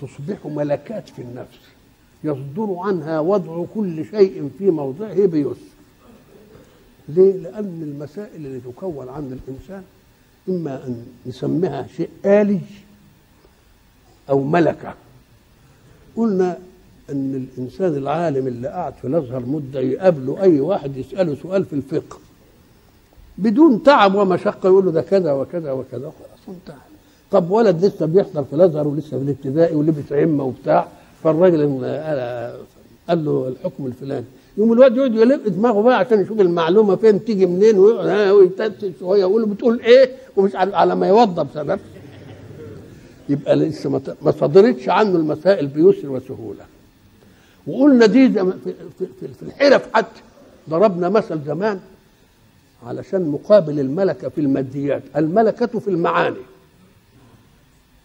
تصبح 0.00 0.46
ملكات 0.46 1.08
في 1.08 1.22
النفس. 1.22 1.58
يصدر 2.24 2.76
عنها 2.78 3.20
وضع 3.20 3.64
كل 3.74 4.04
شيء 4.04 4.50
في 4.58 4.70
موضعه 4.70 5.26
بيسر 5.26 5.56
ليه؟ 7.08 7.32
لأن 7.32 7.82
المسائل 7.82 8.46
اللي 8.46 8.60
تكون 8.60 9.08
عند 9.08 9.32
الإنسان 9.32 9.82
إما 10.48 10.86
أن 10.86 11.06
نسميها 11.26 11.86
شيء 11.96 12.08
آلي 12.24 12.60
أو 14.30 14.42
ملكة. 14.44 14.94
قلنا 16.16 16.58
أن 17.10 17.48
الإنسان 17.58 17.94
العالم 17.96 18.46
اللي 18.46 18.68
قعد 18.68 18.94
في 18.94 19.06
الأزهر 19.06 19.46
مدة 19.46 19.80
يقابله 19.80 20.42
أي 20.42 20.60
واحد 20.60 20.96
يسأله 20.96 21.34
سؤال 21.34 21.64
في 21.64 21.72
الفقه. 21.72 22.18
بدون 23.38 23.82
تعب 23.82 24.14
ومشقة 24.14 24.66
يقول 24.66 24.84
له 24.84 24.90
ده 24.90 25.02
كذا 25.02 25.32
وكذا 25.32 25.72
وكذا 25.72 26.12
خلاص 26.18 26.56
انتهى. 26.56 26.87
طب 27.30 27.50
ولد 27.50 27.84
لسه 27.84 28.06
بيحضر 28.06 28.44
في 28.44 28.52
الأزهر 28.52 28.88
ولسه 28.88 29.18
في 29.18 29.24
الابتدائي 29.24 29.76
ولبس 29.76 30.12
عمة 30.12 30.44
وبتاع 30.44 30.88
فالراجل 31.24 31.58
قال 33.08 33.24
له 33.24 33.48
الحكم 33.48 33.86
الفلاني. 33.86 34.24
يقوم 34.58 34.72
الواد 34.72 34.96
يقعد 34.96 35.14
يلف 35.14 35.48
دماغه 35.48 35.82
بقى 35.82 35.98
عشان 35.98 36.20
يشوف 36.22 36.40
المعلومة 36.40 36.96
فين 36.96 37.24
تيجي 37.24 37.46
منين 37.46 37.78
ويتتت 37.78 38.92
شوية 39.00 39.24
ويقول 39.24 39.42
له 39.42 39.48
بتقول 39.48 39.80
إيه؟ 39.80 40.10
ومش 40.36 40.50
على 40.56 40.96
ما 40.96 41.08
يوضب 41.08 41.46
سبب. 41.54 41.80
يبقى 43.28 43.56
لسه 43.56 43.90
ما 44.22 44.30
صدرتش 44.30 44.88
عنه 44.88 45.16
المسائل 45.16 45.66
بيسر 45.66 46.10
وسهولة. 46.10 46.64
وقلنا 47.66 48.06
دي 48.06 48.28
في 48.98 49.42
الحرف 49.42 49.88
حتى. 49.94 50.20
ضربنا 50.70 51.08
مثل 51.08 51.40
زمان 51.46 51.80
علشان 52.86 53.28
مقابل 53.28 53.80
الملكة 53.80 54.28
في 54.28 54.40
الماديات. 54.40 55.02
الملكة 55.16 55.66
في 55.78 55.88
المعاني. 55.88 56.36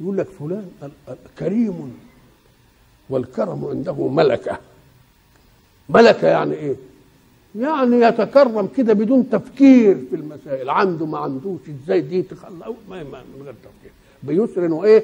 يقول 0.03 0.17
لك 0.17 0.27
فلان 0.27 0.69
كريم 1.39 1.97
والكرم 3.09 3.65
عنده 3.65 4.07
ملكة. 4.07 4.59
ملكة 5.89 6.27
يعني 6.27 6.53
إيه؟ 6.53 6.75
يعني 7.55 7.95
يتكرم 7.95 8.67
كده 8.67 8.93
بدون 8.93 9.29
تفكير 9.29 9.97
في 10.09 10.15
المسائل. 10.15 10.69
عنده 10.69 11.05
ما 11.05 11.17
عندوش 11.17 11.59
إزاي 11.69 12.01
دي 12.01 12.21
تخلى 12.21 12.65
ما 12.89 13.03
من 13.03 13.41
غير 13.43 13.53
تفكير. 13.53 13.91
بيسر 14.23 14.73
وايه 14.73 15.03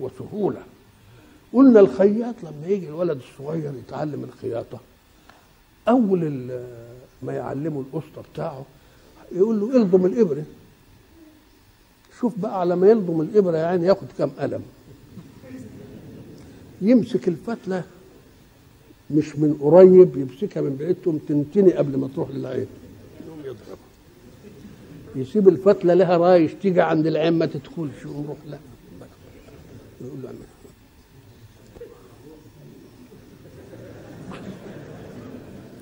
وسهولة. 0.00 0.62
قلنا 1.52 1.80
الخياط 1.80 2.34
لما 2.42 2.66
يجي 2.66 2.88
الولد 2.88 3.20
الصغير 3.32 3.72
يتعلم 3.86 4.24
الخياطة 4.24 4.80
أول 5.88 6.50
ما 7.22 7.32
يعلمه 7.32 7.84
الأسطى 7.92 8.22
بتاعه 8.32 8.64
يقول 9.32 9.60
له 9.60 9.76
الضم 9.82 10.06
الإبرة. 10.06 10.44
شوف 12.20 12.38
بقى 12.38 12.60
على 12.60 12.76
ما 12.76 12.88
يلضم 12.88 13.20
الإبرة 13.20 13.56
يعني 13.56 13.86
ياخد 13.86 14.06
كام 14.18 14.30
قلم. 14.30 14.62
يمسك 16.82 17.28
الفتلة 17.28 17.84
مش 19.10 19.36
من 19.36 19.54
قريب 19.60 20.16
يمسكها 20.16 20.60
من 20.60 20.76
بعيد 20.76 20.96
تقوم 21.02 21.18
تنتني 21.18 21.72
قبل 21.72 21.96
ما 21.98 22.08
تروح 22.14 22.30
للعين. 22.30 22.66
يقوم 23.26 23.38
يضربها. 23.40 23.76
يسيب 25.16 25.48
الفتلة 25.48 25.94
لها 25.94 26.16
رايش 26.16 26.52
تيجي 26.62 26.80
عند 26.80 27.06
العين 27.06 27.32
ما 27.32 27.46
تدخلش 27.46 28.04
يقوم 28.04 28.26
روح 28.28 28.36
لا. 28.50 28.58
يقول 30.00 30.22
له 30.22 30.30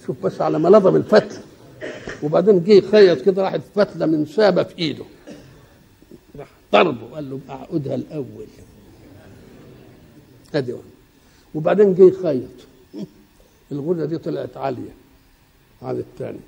شوف 0.07 0.17
بس 0.25 0.41
على 0.41 0.59
ما 0.59 0.69
لضم 0.69 0.97
الفتلة. 0.97 1.43
وبعدين 2.23 2.65
جه 2.65 2.73
يخيط 2.73 3.21
كده 3.23 3.43
راحت 3.43 3.61
فتلة 3.75 4.07
من 4.07 4.27
سابة 4.27 4.63
في 4.63 4.79
إيده. 4.79 5.05
ضربه 6.73 7.15
قال 7.15 7.31
له 7.31 7.41
اعقدها 7.51 7.95
الأول. 7.95 8.47
ادي 10.55 10.75
وبعدين 11.55 11.95
جه 11.95 12.03
يخيط 12.03 12.51
الغرزه 13.73 14.05
دي 14.05 14.19
طلعت 14.19 14.57
عالية. 14.57 14.91
عن 15.83 15.99
الثانية. 15.99 16.41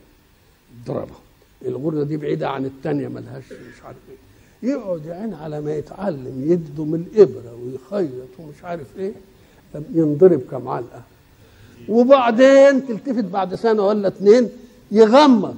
ضربها 0.86 1.20
الغرزه 1.64 2.02
دي 2.04 2.16
بعيدة 2.16 2.48
عن 2.50 2.64
الثانية 2.64 3.08
ملهاش 3.08 3.44
مش 3.52 3.82
عارف 3.84 3.96
إيه. 4.10 4.70
يقعد 4.70 5.06
يعني 5.06 5.34
على 5.36 5.60
ما 5.60 5.74
يتعلم 5.74 6.44
يدم 6.52 6.94
الإبرة 6.94 7.54
ويخيط 7.54 8.28
ومش 8.38 8.64
عارف 8.64 8.86
إيه. 8.98 9.12
ينضرب 9.94 10.40
كم 10.50 10.68
علقه 10.68 11.02
وبعدين 11.88 12.86
تلتفت 12.86 13.24
بعد 13.24 13.54
سنة 13.54 13.86
ولا 13.86 14.08
اتنين 14.08 14.48
يغمض. 14.92 15.56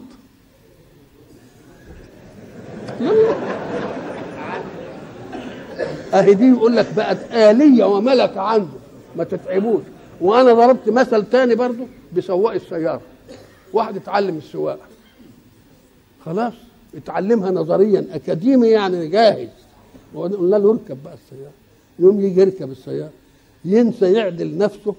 أهي 6.13 6.35
دي 6.35 6.49
يقول 6.49 6.77
لك 6.77 6.95
بقت 6.97 7.33
آلية 7.33 7.85
وملكة 7.85 8.41
عنده 8.41 8.79
ما 9.17 9.25
تتعبوش. 9.25 9.83
وأنا 10.21 10.53
ضربت 10.53 10.89
مثل 10.89 11.27
تاني 11.31 11.55
برضه 11.55 11.87
بسواق 12.17 12.53
السيارة. 12.53 13.01
واحد 13.73 13.97
اتعلم 13.97 14.37
السواقة. 14.37 14.87
خلاص 16.25 16.53
اتعلمها 16.95 17.51
نظريا 17.51 18.07
أكاديمي 18.13 18.69
يعني 18.69 19.09
جاهز. 19.09 19.49
وقلنا 20.15 20.57
له 20.57 20.71
اركب 20.71 20.99
بقى 21.05 21.15
السيارة. 21.15 21.53
يوم 21.99 22.21
يجي 22.21 22.41
يركب 22.41 22.71
السيارة 22.71 23.11
ينسى 23.65 24.13
يعدل 24.13 24.59
نفسه 24.59 24.95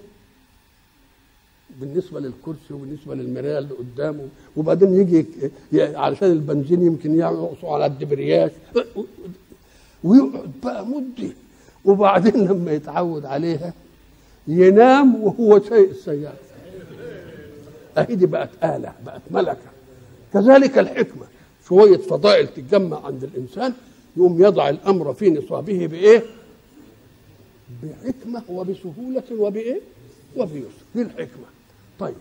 بالنسبة 1.81 2.19
للكرسي 2.19 2.74
وبالنسبة 2.74 3.16
للمراية 3.16 3.57
اللي 3.57 3.74
قدامه. 3.74 4.28
وبعدين 4.57 4.95
يجي 4.95 5.25
علشان 5.95 6.31
البنزين 6.31 6.85
يمكن 6.85 7.19
يقصوا 7.19 7.74
على 7.74 7.85
الدبرياج. 7.85 8.51
ويقعد 10.03 10.52
بقى 10.64 10.86
مدة 10.86 11.34
وبعدين 11.86 12.47
لما 12.47 12.72
يتعود 12.72 13.25
عليها 13.25 13.74
ينام 14.47 15.24
وهو 15.24 15.59
سايق 15.59 15.90
السيارة. 15.90 16.38
أهي 17.97 18.16
دي 18.16 18.25
بقت 18.25 18.50
آلة 18.63 18.94
بقت 19.06 19.22
ملكة. 19.31 19.72
كذلك 20.34 20.78
الحكمة 20.78 21.25
شوية 21.68 21.97
فضائل 21.97 22.47
تتجمع 22.47 23.06
عند 23.06 23.24
الإنسان 23.24 23.74
يقوم 24.18 24.44
يضع 24.44 24.69
الأمر 24.69 25.13
في 25.13 25.30
نصابه 25.30 25.88
بإيه؟ 25.88 26.24
بحكمة 27.84 28.44
وبسهولة 28.50 29.24
وبإيه؟ 29.40 29.81
وبيسر. 30.38 30.68
دي 30.96 31.02
الحكمة. 31.02 31.46
طيب 32.00 32.16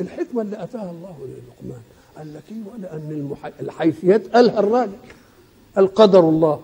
الحكمة 0.00 0.42
اللي 0.42 0.62
أتاها 0.62 0.90
الله 0.90 1.16
للقمان 1.20 1.82
قال 2.16 2.34
لك 2.34 2.42
إيه؟ 2.50 2.80
لأن 2.82 3.34
الحيثيات 3.60 4.26
قالها 4.28 4.60
الراجل 4.60 4.92
القدر 5.78 6.20
الله. 6.20 6.60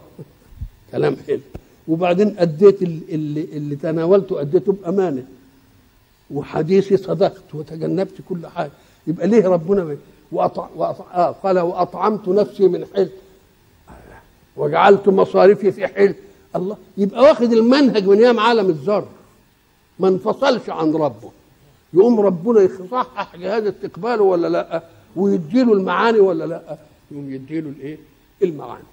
كلام 0.92 1.16
حلو. 1.26 1.40
وبعدين 1.88 2.34
أديت 2.38 2.82
اللي, 2.82 3.44
اللي 3.52 3.76
تناولته 3.76 4.40
أديته 4.40 4.72
بأمانة. 4.72 5.24
وحديثي 6.30 6.96
صدقت 6.96 7.54
وتجنبت 7.54 8.14
كل 8.28 8.46
حاجة. 8.46 8.70
يبقى 9.06 9.26
ليه 9.26 9.48
ربنا 9.48 9.96
وأطع 10.32 10.68
وأطع 10.76 11.04
آه 11.14 11.30
قال 11.30 11.58
وأطعمت 11.58 12.28
نفسي 12.28 12.68
من 12.68 12.86
حل 12.94 13.08
وجعلت 14.56 15.08
مصارفي 15.08 15.72
في 15.72 15.86
حل 15.86 16.14
الله 16.56 16.76
يبقى 16.98 17.22
واخد 17.22 17.52
المنهج 17.52 18.06
من 18.06 18.18
أيام 18.18 18.40
عالم 18.40 18.68
الذر. 18.68 19.06
ما 19.98 20.08
انفصلش 20.08 20.70
عن 20.70 20.92
ربه. 20.92 21.30
يقوم 21.94 22.20
ربنا 22.20 22.60
يصحح 22.60 23.36
جهاز 23.36 23.66
استقباله 23.66 24.22
ولا 24.22 24.48
لأ؟ 24.48 24.82
ويديله 25.16 25.72
المعاني 25.72 26.18
ولا 26.18 26.44
لأ؟ 26.44 26.78
يقوم 27.10 27.32
يديله 27.32 27.68
الإيه؟ 27.68 27.98
المعاني. 28.42 28.84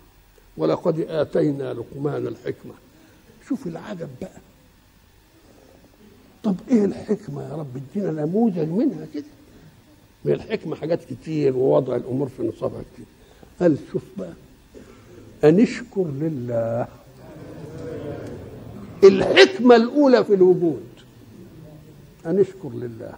ولقد 0.57 0.99
آتينا 0.99 1.73
لقمان 1.73 2.27
الحكمة. 2.27 2.73
شوف 3.47 3.67
العجب 3.67 4.09
بقى. 4.21 4.39
طب 6.43 6.55
إيه 6.71 6.85
الحكمة 6.85 7.43
يا 7.49 7.55
رب؟ 7.55 7.77
ادينا 7.77 8.11
نموذج 8.25 8.67
منها 8.69 9.05
كده. 9.13 9.23
من 10.25 10.33
الحكمة 10.33 10.75
حاجات 10.75 11.03
كتير 11.03 11.57
ووضع 11.57 11.95
الأمور 11.95 12.27
في 12.29 12.43
نصابها 12.43 12.81
كتير. 12.93 13.05
قال 13.61 13.77
شوف 13.91 14.03
بقى. 14.17 14.33
أن 15.43 15.59
اشكر 15.59 16.03
لله. 16.07 16.87
الحكمة 19.03 19.75
الأولى 19.75 20.23
في 20.25 20.33
الوجود. 20.33 20.87
أن 22.25 22.39
اشكر 22.39 22.69
لله. 22.69 23.13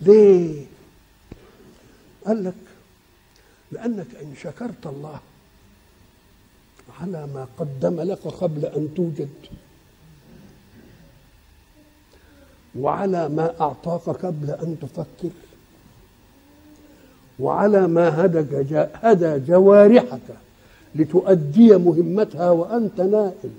ليه؟ 0.00 0.64
قال 2.26 2.44
لك 2.44 2.54
لأنك 3.72 4.06
إن 4.22 4.34
شكرت 4.42 4.86
الله 4.86 5.20
على 7.00 7.26
ما 7.34 7.46
قدم 7.58 8.00
لك 8.00 8.18
قبل 8.18 8.64
أن 8.66 8.94
توجد. 8.96 9.28
وعلى 12.78 13.28
ما 13.28 13.60
أعطاك 13.60 14.08
قبل 14.08 14.50
أن 14.50 14.76
تفكر. 14.82 15.30
وعلى 17.38 17.86
ما 17.86 18.24
هدى 18.24 18.64
هدى 18.94 19.38
جوارحك 19.46 20.20
لتؤدي 20.94 21.76
مهمتها 21.76 22.50
وأنت 22.50 23.00
نائم. 23.00 23.54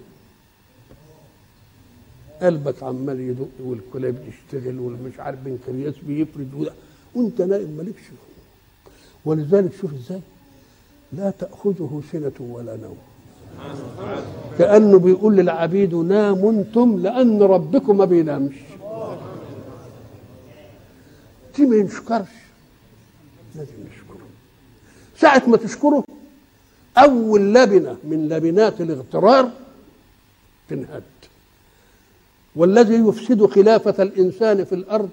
قلبك 2.42 2.84
عمال 2.84 3.20
يدق 3.20 3.50
والكلى 3.60 4.12
بتشتغل 4.12 4.80
والمش 4.80 5.20
عارف 5.20 5.40
بنكرياس 5.40 5.96
بيفرد 6.08 6.72
وأنت 7.16 7.42
نائم 7.42 7.70
مالكش 7.70 8.04
ولذلك 9.26 9.74
شوف 9.74 9.94
إزاي. 9.94 10.22
لا 11.14 11.30
تأخذه 11.30 12.02
سنة 12.12 12.34
ولا 12.40 12.76
نوم. 12.78 12.98
كأنه 14.58 15.00
بيقول 15.00 15.36
للعبيد 15.36 15.96
ناموا 15.96 16.52
أنتم 16.52 17.00
لأن 17.00 17.42
ربكم 17.42 17.98
ما 17.98 18.06
بينامش. 18.06 18.56
دي 21.58 21.66
ما 21.66 21.76
ينشكرش؟ 21.76 22.28
لازم 23.56 23.72
نشكره 23.92 24.26
ساعة 25.18 25.44
ما 25.48 25.58
تشكره 25.58 26.04
أول 26.98 27.54
لبنة 27.54 27.98
من 28.04 28.30
لبنات 28.30 28.82
الاغترار 28.82 29.50
تنهد. 30.70 31.04
والذي 32.56 32.96
يفسد 32.96 33.46
خلافة 33.46 34.04
الإنسان 34.04 34.64
في 34.64 34.76
الأرض 34.76 35.10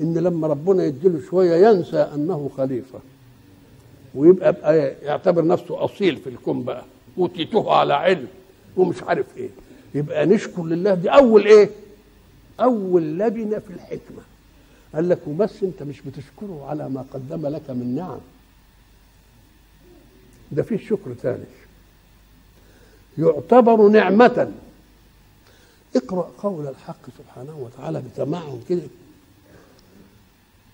إن 0.00 0.18
لما 0.18 0.46
ربنا 0.46 0.84
يديله 0.84 1.20
شوية 1.30 1.68
ينسى 1.68 1.96
أنه 2.14 2.50
خليفة 2.56 2.98
ويبقى 4.14 4.52
بقى 4.52 4.76
يعتبر 5.02 5.46
نفسه 5.46 5.84
أصيل 5.84 6.16
في 6.16 6.28
الكون 6.30 6.62
بقى. 6.62 6.84
أوتيته 7.20 7.72
على 7.72 7.94
علم 7.94 8.28
ومش 8.76 9.02
عارف 9.02 9.26
إيه. 9.36 9.48
يبقى 9.94 10.26
نشكر 10.26 10.64
لله. 10.64 10.94
دي 10.94 11.08
أول 11.08 11.46
إيه؟ 11.46 11.70
أول 12.60 13.18
لبنة 13.18 13.58
في 13.58 13.70
الحكمة. 13.70 14.22
قال 14.94 15.08
لك 15.08 15.18
وبس 15.26 15.62
أنت 15.62 15.82
مش 15.82 16.00
بتشكره 16.00 16.66
على 16.68 16.88
ما 16.88 17.04
قدم 17.14 17.46
لك 17.46 17.70
من 17.70 17.94
نعم. 17.94 18.18
ده 20.52 20.62
فيه 20.62 20.76
شكر 20.76 21.14
ثالث 21.14 21.48
يعتبر 23.18 23.88
نعمة. 23.88 24.52
اقرأ 25.96 26.30
قول 26.38 26.66
الحق 26.66 27.06
سبحانه 27.18 27.58
وتعالى 27.58 28.02
بتمعن 28.02 28.60
كده. 28.68 28.82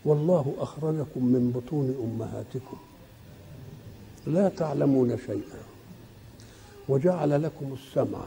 والله 0.04 0.54
أخرجكم 0.58 1.24
من 1.24 1.50
بطون 1.54 1.94
أمهاتكم. 2.04 2.76
لا 4.26 4.48
تعلمون 4.48 5.18
شيئا. 5.26 5.75
وجعل 6.88 7.42
لكم 7.42 7.72
السمع 7.72 8.24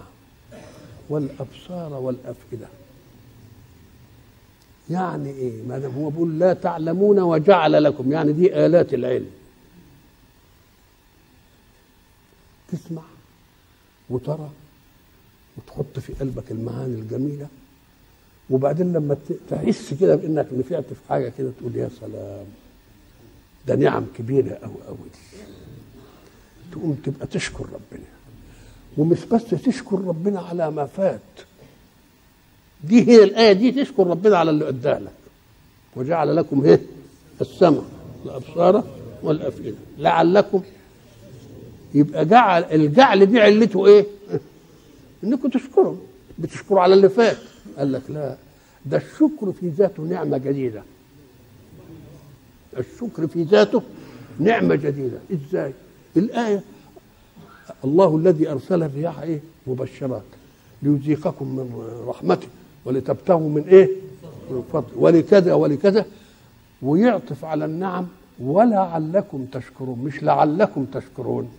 والأبصار 1.10 1.94
والأفئدة. 1.94 2.68
يعني 4.90 5.30
إيه؟ 5.30 5.62
ما 5.64 5.80
دام 5.80 5.92
هو 5.92 6.10
بيقول 6.10 6.40
لا 6.40 6.54
تعلمون 6.54 7.20
وجعل 7.20 7.84
لكم 7.84 8.12
يعني 8.12 8.34
دي 8.34 8.66
آلات 8.66 8.94
العلم. 8.94 9.30
تسمع 12.72 13.02
وترى 14.10 14.50
وتحط 15.58 16.00
في 16.00 16.14
قلبك 16.14 16.52
المعاني 16.52 16.96
الجميلة 16.96 17.48
وبعدين 18.50 18.94
لما 18.94 19.18
تحس 19.50 19.94
كده 19.94 20.16
بإنك 20.16 20.48
نفعت 20.54 20.86
في 20.86 21.10
حاجة 21.10 21.32
كده 21.38 21.52
تقول 21.60 21.76
يا 21.76 21.90
سلام 22.00 22.46
ده 23.68 23.76
نعم 23.76 24.06
كبيرة 24.18 24.56
قوي 24.56 24.76
قوي 24.88 24.98
تقوم 26.72 26.94
تبقى 27.06 27.28
تشكر 27.28 27.64
ربنا. 27.66 28.06
ومش 29.00 29.26
بس 29.26 29.44
تشكر 29.50 30.02
ربنا 30.06 30.40
على 30.40 30.72
ما 30.72 30.86
فات. 30.86 31.20
دي 32.84 33.08
هي 33.08 33.24
الآية 33.24 33.54
دي 33.54 33.72
تشكر 33.72 34.08
ربنا 34.08 34.38
على 34.38 34.50
اللي 34.52 34.68
اداه 34.70 35.00
لك. 35.00 35.12
وجعل 35.96 36.36
لكم 36.36 36.66
إيه؟ 36.66 36.82
السمع 37.42 37.82
الابصار 38.26 38.84
والأفئدة. 39.24 39.78
لعلكم 39.98 40.62
يبقى 41.94 42.26
جعل 42.26 42.64
الجعل 42.64 43.26
دي 43.26 43.40
علته 43.40 43.88
إيه؟ 43.88 44.06
إنكم 45.24 45.50
تشكروا. 45.50 45.96
بتشكروا 46.40 46.82
على 46.82 46.94
اللي 46.94 47.10
فات. 47.10 47.38
قال 47.78 47.92
لك 47.92 48.02
لا. 48.10 48.36
ده 48.86 48.98
الشكر 48.98 49.52
في 49.60 49.70
ذاته 49.70 50.04
نعمة 50.04 50.38
جديدة. 50.38 50.84
الشكر 52.78 53.28
في 53.28 53.44
ذاته 53.44 53.82
نعمة 54.40 54.76
جديدة. 54.76 55.18
إزاي؟ 55.34 55.74
الآية 56.18 56.64
الله 57.86 58.18
الذي 58.18 58.50
أرسل 58.52 58.84
الرياح 58.84 59.20
إيه؟ 59.20 59.40
مبشرات. 59.68 60.24
ليذيقكم 60.84 61.46
من 61.56 61.84
رحمته 62.08 62.48
ولتبتغوا 62.86 63.50
من 63.50 63.64
إيه؟ 63.68 63.90
من 64.52 64.64
فضل 64.74 64.88
ولكذا 64.96 65.54
ولكذا 65.54 66.06
ويعطف 66.82 67.46
على 67.46 67.66
النعم 67.66 68.08
ولعلكم 68.40 69.46
تشكرون. 69.46 70.00
مش 70.00 70.24
لعلكم 70.24 70.86
تشكرون. 70.86 71.50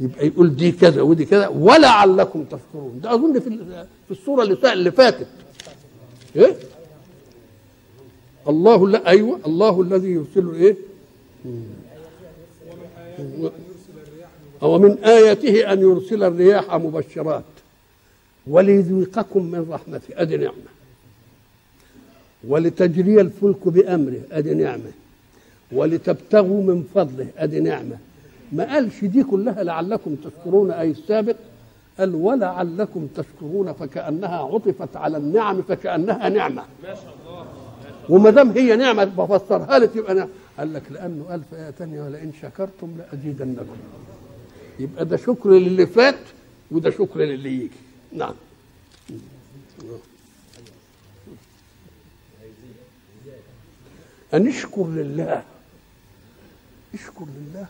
يبقى 0.00 0.26
يقول 0.26 0.56
دي 0.56 0.72
كذا 0.72 1.02
ودي 1.02 1.24
كذا 1.24 1.48
ولعلكم 1.48 2.44
تشكرون. 2.44 3.00
ده 3.02 3.14
أظن 3.14 3.40
في 3.40 3.58
في 4.06 4.10
الصورة 4.10 4.42
اللي 4.42 4.72
اللي 4.72 4.90
فاتت. 4.90 5.26
إيه؟ 6.36 6.56
الله 8.48 8.88
لا 8.88 9.08
أيوه 9.08 9.38
الله 9.46 9.80
الذي 9.80 10.08
يرسل 10.08 10.54
إيه؟ 10.54 10.76
ومن 14.62 14.98
آياته 15.04 15.72
أن 15.72 15.80
يرسل 15.80 16.22
الرياح 16.22 16.74
مبشرات. 16.74 17.44
وليذيقكم 18.46 19.42
من 19.44 19.66
رحمته. 19.70 20.08
أدي 20.10 20.36
نعمة. 20.36 20.72
ولتجري 22.48 23.20
الفلك 23.20 23.68
بأمره. 23.68 24.20
أدي 24.32 24.54
نعمة. 24.54 24.92
ولتبتغوا 25.72 26.62
من 26.62 26.84
فضله. 26.94 27.26
أدي 27.38 27.60
نعمة. 27.60 27.96
ما 28.52 28.74
قالش 28.74 29.04
دي 29.04 29.22
كلها 29.22 29.62
لعلكم 29.62 30.14
تشكرون 30.14 30.70
أي 30.70 30.90
السابق 30.90 31.36
قال 31.98 32.14
ولعلكم 32.14 33.08
تشكرون 33.16 33.72
فكأنها 33.72 34.36
عطفت 34.36 34.96
على 34.96 35.16
النعم 35.16 35.62
فكأنها 35.62 36.28
نعمة. 36.28 36.62
ما 36.82 36.94
شاء 36.94 37.14
الله. 37.26 37.46
وما 38.08 38.30
دام 38.30 38.50
هي 38.50 38.76
نعمة 38.76 39.04
بفسرها 39.04 39.78
لك 39.78 39.96
يبقى 39.96 40.14
نعمة. 40.14 40.30
قال 40.62 40.72
لك 40.72 40.92
لأنه 40.92 41.42
في 41.50 41.56
آية 41.56 41.70
ثانية 41.70 42.02
ولئن 42.02 42.32
شكرتم 42.42 42.94
لأزيدنكم. 42.98 43.76
يبقى 44.78 45.04
ده 45.04 45.16
شكر 45.16 45.50
للي 45.50 45.86
فات 45.86 46.18
وده 46.70 46.90
شكر 46.90 47.20
للي 47.20 47.54
يجي. 47.54 47.70
نعم. 48.12 48.34
أن 54.34 54.48
اشكر 54.48 54.86
لله. 54.88 55.42
اشكر 56.94 57.24
لله. 57.36 57.66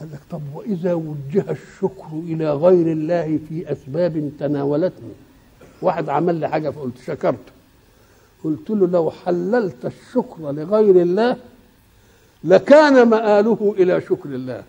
قال 0.00 0.12
لك 0.12 0.20
طب 0.30 0.42
وإذا 0.54 0.94
وجه 0.94 1.44
الشكر 1.50 2.08
إلى 2.12 2.52
غير 2.54 2.92
الله 2.92 3.38
في 3.48 3.72
أسباب 3.72 4.30
تناولتني. 4.40 5.12
واحد 5.82 6.08
عمل 6.08 6.34
لي 6.34 6.48
حاجة 6.48 6.70
فقلت 6.70 6.98
شكرته 7.06 7.52
قلت 8.44 8.70
له 8.70 8.86
لو 8.86 9.10
حللت 9.10 9.86
الشكر 9.86 10.52
لغير 10.52 11.02
الله 11.02 11.36
لكان 12.44 13.08
مآله 13.08 13.74
إلى 13.78 14.00
شكر 14.00 14.28
الله 14.28 14.62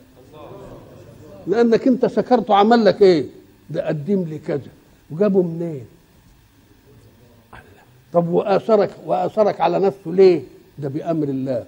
لأنك 1.47 1.88
أنت 1.88 2.07
شكرته 2.07 2.55
عمل 2.55 2.85
لك 2.85 3.01
إيه؟ 3.01 3.25
ده 3.69 3.88
قدم 3.88 4.23
لي 4.23 4.38
كذا 4.39 4.61
وجابه 5.11 5.41
منين؟ 5.41 5.85
طب 8.13 8.27
وآثرك 8.29 8.89
وآثرك 9.05 9.61
على 9.61 9.79
نفسه 9.79 10.11
ليه؟ 10.11 10.43
ده 10.79 10.89
بأمر 10.89 11.27
الله 11.27 11.65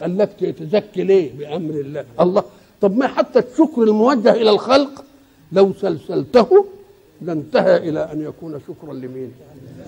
خلاك 0.00 0.30
تزكي 0.58 1.02
ليه؟ 1.04 1.32
بأمر 1.38 1.74
الله 1.74 2.04
الله 2.20 2.44
طب 2.80 2.96
ما 2.96 3.06
حتى 3.06 3.38
الشكر 3.38 3.82
الموجه 3.82 4.32
إلى 4.32 4.50
الخلق 4.50 5.04
لو 5.52 5.72
سلسلته 5.72 6.66
لانتهى 7.22 7.76
إلى 7.76 8.12
أن 8.12 8.20
يكون 8.22 8.60
شكرا 8.68 8.92
لمين؟ 8.94 9.32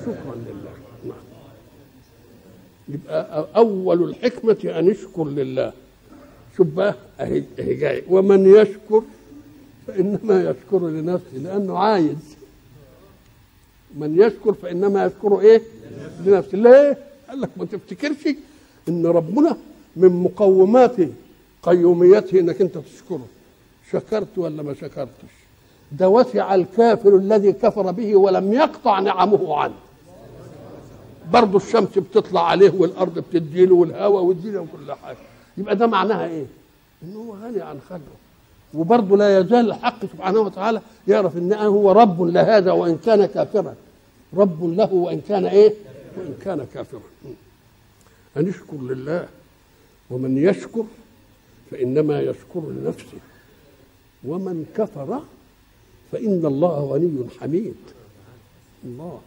شكرا 0.00 0.34
لله 0.34 0.86
يبقى 2.88 3.47
أول 3.57 4.02
الحكمة 4.02 4.78
أن 4.78 4.90
يشكر 4.90 5.25
لله. 5.25 5.73
شوف 6.57 6.66
بقى 6.66 6.95
أهي 7.21 7.45
جاي. 7.59 8.02
ومن 8.09 8.55
يشكر 8.55 9.02
فإنما 9.87 10.50
يشكر 10.50 10.88
لنفسه 10.88 11.37
لأنه 11.37 11.78
عايز. 11.78 12.37
من 13.97 14.23
يشكر 14.23 14.52
فإنما 14.52 15.05
يشكر 15.07 15.40
إيه؟ 15.40 15.62
لنفسه. 16.25 16.59
ليه؟ 16.59 16.99
قال 17.28 17.40
لك 17.40 17.50
ما 17.57 17.64
تفتكرش 17.64 18.28
إن 18.88 19.07
ربنا 19.07 19.57
من 19.97 20.09
مقومات 20.09 20.97
قيوميته 21.62 22.40
إنك 22.40 22.61
أنت 22.61 22.78
تشكره. 22.78 23.26
شكرت 23.93 24.38
ولا 24.38 24.62
ما 24.62 24.75
شكرتش؟ 24.75 25.33
ده 25.93 26.09
وسع 26.09 26.55
الكافر 26.55 27.16
الذي 27.16 27.52
كفر 27.52 27.90
به 27.90 28.16
ولم 28.16 28.52
يقطع 28.52 29.00
نعمه 29.00 29.57
عنه. 29.57 29.75
برضه 31.33 31.56
الشمس 31.56 31.99
بتطلع 31.99 32.49
عليه 32.49 32.71
والأرض 32.71 33.18
بتديله 33.18 33.75
والهواء 33.75 34.23
وتديله 34.23 34.61
وكل 34.61 34.92
حاجة. 34.92 35.18
يبقى 35.59 35.76
ده 35.76 35.87
معناها 35.87 36.26
إيه؟ 36.26 36.47
إن 37.02 37.14
هو 37.14 37.35
غني 37.35 37.62
عن 37.62 37.80
خلقه. 37.88 38.16
وبرضه 38.75 39.16
لا 39.16 39.38
يزال 39.38 39.71
الحق 39.71 40.06
سبحانه 40.06 40.40
وتعالى 40.40 40.80
يعرف 41.09 41.37
إن 41.37 41.52
هو 41.52 41.92
رب 41.92 42.23
لهذا 42.23 42.73
وإن 42.73 42.99
كان 42.99 43.26
كافرا. 43.26 43.75
رب 44.35 44.76
له 44.76 44.92
وإن 44.92 45.21
كان 45.21 45.47
إيه؟ 45.47 45.75
وإن 46.16 46.35
كان 46.45 46.66
كافرا. 46.75 47.00
أن 48.37 48.49
اشكر 48.49 48.76
لله. 48.80 49.28
ومن 50.11 50.38
يشكر 50.38 50.85
فإنما 51.71 52.21
يشكر 52.21 52.61
لنفسه. 52.71 53.18
ومن 54.25 54.66
كفر 54.76 55.21
فإن 56.12 56.47
الله 56.47 56.80
غني 56.80 57.25
حميد. 57.40 57.76
الله. 58.85 59.21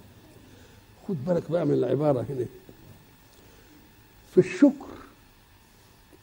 خد 1.09 1.25
بالك 1.27 1.51
بقى 1.51 1.65
من 1.65 1.73
العبارة 1.73 2.25
هنا. 2.29 2.45
في 4.31 4.37
الشكر 4.37 4.85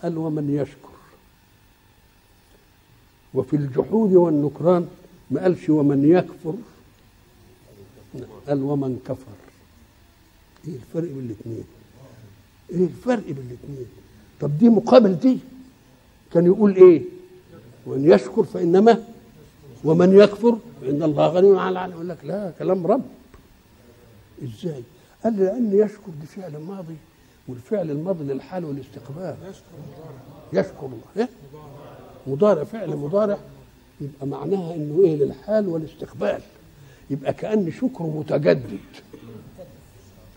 قال 0.03 0.19
ومن 0.19 0.51
يشكر. 0.51 0.97
وفي 3.35 3.57
الجحود 3.57 4.13
والنكران 4.13 4.89
ما 5.31 5.43
قالش 5.43 5.69
ومن 5.71 6.11
يكفر. 6.11 6.55
قال 8.49 8.63
ومن 8.63 9.01
كفر. 9.09 9.33
إيه 10.69 10.75
الفرق 10.75 11.03
بين 11.13 11.19
الاثنين 11.19 11.65
إيه 12.71 12.85
الفرق 12.85 13.25
بين 13.27 13.47
الاثنين 13.51 13.87
طب 14.41 14.59
دي 14.59 14.69
مقابل 14.69 15.19
دي. 15.19 15.39
كان 16.33 16.47
يقول 16.47 16.77
إيه؟ 16.77 17.03
ومن 17.87 18.11
يشكر 18.13 18.45
فإنما 18.45 19.05
ومن 19.85 20.17
يكفر 20.19 20.59
فإن 20.81 21.03
الله 21.03 21.27
غني 21.29 21.61
عن 21.61 21.73
العالم 21.73 21.93
يقول 21.93 22.09
لك 22.09 22.19
لا 22.25 22.51
كلام 22.59 22.87
رب. 22.87 23.03
إزاي؟ 24.45 24.83
قال 25.25 25.37
لي 25.37 25.45
لأن 25.45 25.71
يشكر 25.73 26.11
دي 26.21 26.27
فعل 26.27 26.57
ماضي 26.57 26.97
والفعل 27.49 27.91
الماضي 27.91 28.25
للحال 28.25 28.65
والاستقبال. 28.65 29.37
يشكر 30.53 30.87
الله. 30.87 30.99
إيه؟ 31.17 31.29
مضارع 32.27 32.65
فعل 32.65 32.97
مضارع 32.97 33.39
يبقى 34.01 34.27
معناها 34.27 34.75
إنه 34.75 35.01
إيه؟ 35.05 35.17
للحال 35.17 35.69
والاستقبال. 35.69 36.41
يبقى 37.11 37.33
كان 37.33 37.73
شكره 37.73 38.17
متجدد. 38.19 38.79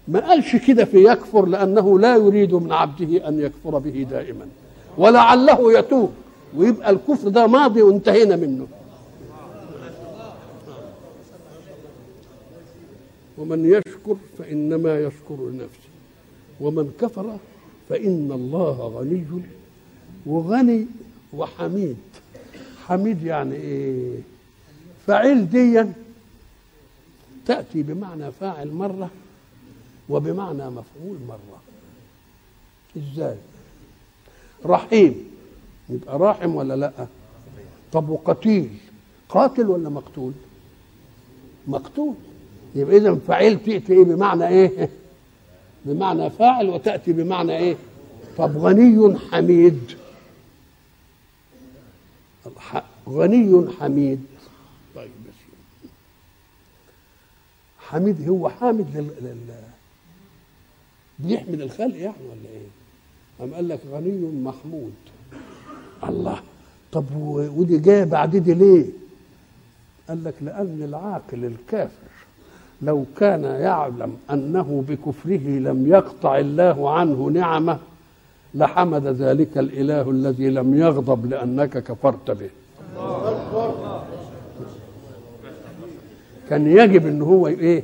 ما 0.07 0.19
قالش 0.29 0.55
كده 0.55 0.85
في 0.85 1.03
يكفر 1.11 1.45
لأنه 1.45 1.99
لا 1.99 2.15
يريد 2.15 2.53
من 2.53 2.71
عبده 2.71 3.27
أن 3.27 3.39
يكفر 3.39 3.77
به 3.77 4.07
دائما. 4.09 4.47
ولعله 4.97 5.79
يتوب. 5.79 6.11
ويبقى 6.55 6.89
الكفر 6.89 7.29
ده 7.29 7.47
ماضي 7.47 7.81
وانتهينا 7.81 8.35
منه. 8.35 8.67
ومن 13.39 13.65
يشكر 13.65 14.17
فإنما 14.37 14.99
يشكر 14.99 15.49
لنفسه. 15.49 15.89
ومن 16.61 16.93
كفر 17.01 17.37
فإن 17.89 18.31
الله 18.31 18.87
غني 18.87 19.25
وغني 20.25 20.85
وحميد. 21.33 21.97
حميد 22.85 23.23
يعني 23.23 23.55
إيه؟ 23.55 24.19
فعيل 25.07 25.49
ديا 25.49 25.93
تأتي 27.45 27.83
بمعنى 27.83 28.31
فاعل 28.31 28.71
مرة 28.71 29.09
وبمعنى 30.09 30.69
مفعول 30.69 31.17
مرة. 31.27 31.61
إزاي؟ 32.97 33.35
رحيم. 34.65 35.29
يبقى 35.89 36.19
راحم 36.19 36.55
ولا 36.55 36.75
لأ؟ 36.75 37.07
طب 37.91 38.09
وقتيل 38.09 38.69
قاتل 39.29 39.67
ولا 39.67 39.89
مقتول؟ 39.89 40.33
مقتول. 41.67 42.15
يبقى 42.75 42.97
اذا 42.97 43.15
فعيل 43.15 43.59
تأتي 43.63 43.93
إيه؟ 43.93 44.03
بمعنى 44.03 44.47
إيه؟ 44.47 44.89
بمعنى 45.85 46.29
فاعل 46.29 46.69
وتأتي 46.69 47.13
بمعنى 47.13 47.57
إيه؟ 47.57 47.75
طب 48.37 48.57
غني 48.57 49.17
حميد. 49.31 49.79
غني 53.09 53.69
حميد. 53.79 54.23
طيب 54.95 55.09
حميد 57.79 58.29
هو 58.29 58.49
حامد 58.49 58.97
لل... 58.97 59.11
لل... 59.21 59.37
بيحمد 61.19 61.61
الخلق 61.61 61.95
يعني 61.95 62.23
ولا 62.29 62.49
إيه؟ 62.49 62.67
قام 63.39 63.53
قال 63.53 63.67
لك 63.67 63.79
غني 63.91 64.41
محمود. 64.41 64.93
الله. 66.03 66.41
طب 66.91 67.05
ودي 67.55 67.77
جاية 67.77 68.03
بعد 68.03 68.35
دي 68.35 68.53
ليه؟ 68.53 68.85
قال 70.09 70.23
لك 70.23 70.33
لأن 70.41 70.83
العاقل 70.83 71.45
الكافر 71.45 72.08
لو 72.81 73.05
كان 73.17 73.43
يعلم 73.43 74.17
أنه 74.31 74.83
بكفره 74.87 75.47
لم 75.59 75.87
يقطع 75.87 76.37
الله 76.37 76.91
عنه 76.91 77.29
نعمه 77.29 77.79
لحمد 78.53 79.07
ذلك 79.07 79.57
الإله 79.57 80.09
الذي 80.11 80.49
لم 80.49 80.75
يغضب 80.75 81.25
لأنك 81.25 81.83
كفرت 81.83 82.31
به. 82.31 82.49
كان 86.49 86.67
يجب 86.67 87.07
ان 87.07 87.21
هو 87.21 87.47
إيه؟ 87.47 87.83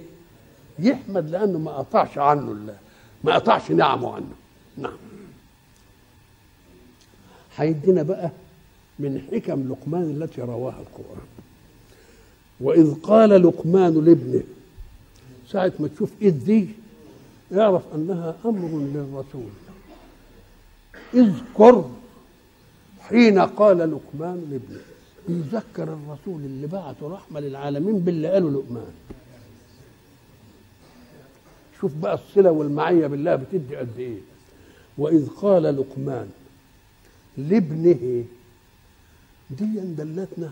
يحمد 0.79 1.29
لأنه 1.29 1.59
ما 1.59 1.71
قطعش 1.71 2.17
عنه 2.17 2.51
الله 2.51 2.75
ما 3.23 3.35
قطعش 3.35 3.71
نعمه 3.71 4.13
عنه. 4.15 4.31
نعم. 4.77 4.97
هيدينا 7.57 8.03
بقى 8.03 8.29
من 8.99 9.21
حكم 9.31 9.69
لقمان 9.69 10.03
التي 10.21 10.41
رواها 10.41 10.79
القرآن. 10.79 11.25
وإذ 12.61 12.93
قال 12.93 13.29
لقمان 13.29 13.93
لابنه 14.05 14.43
ساعة 15.51 15.73
ما 15.79 15.87
تشوف 15.87 16.11
إذ 16.21 16.45
دي 16.45 16.67
اعرف 17.53 17.83
أنها 17.95 18.35
أمر 18.45 18.79
للرسول. 18.79 19.49
اذكر 21.13 21.89
حين 22.99 23.39
قال 23.39 23.77
لقمان 23.77 24.47
لابنه 24.51 24.81
بيذكر 25.27 25.83
الرسول 25.83 26.41
اللي 26.41 26.67
بعته 26.67 27.07
رحمة 27.07 27.39
للعالمين 27.39 27.99
باللي 27.99 28.27
قاله 28.27 28.51
لقمان. 28.51 28.93
شوف 31.81 31.93
بقى 31.93 32.13
الصلة 32.13 32.51
والمعية 32.51 33.07
بالله 33.07 33.35
بتدي 33.35 33.75
قد 33.75 33.99
إيه. 33.99 34.17
وإذ 34.97 35.27
قال 35.29 35.63
لقمان 35.63 36.29
لابنه 37.37 38.23
دي 39.49 39.79
دلتنا 39.79 40.51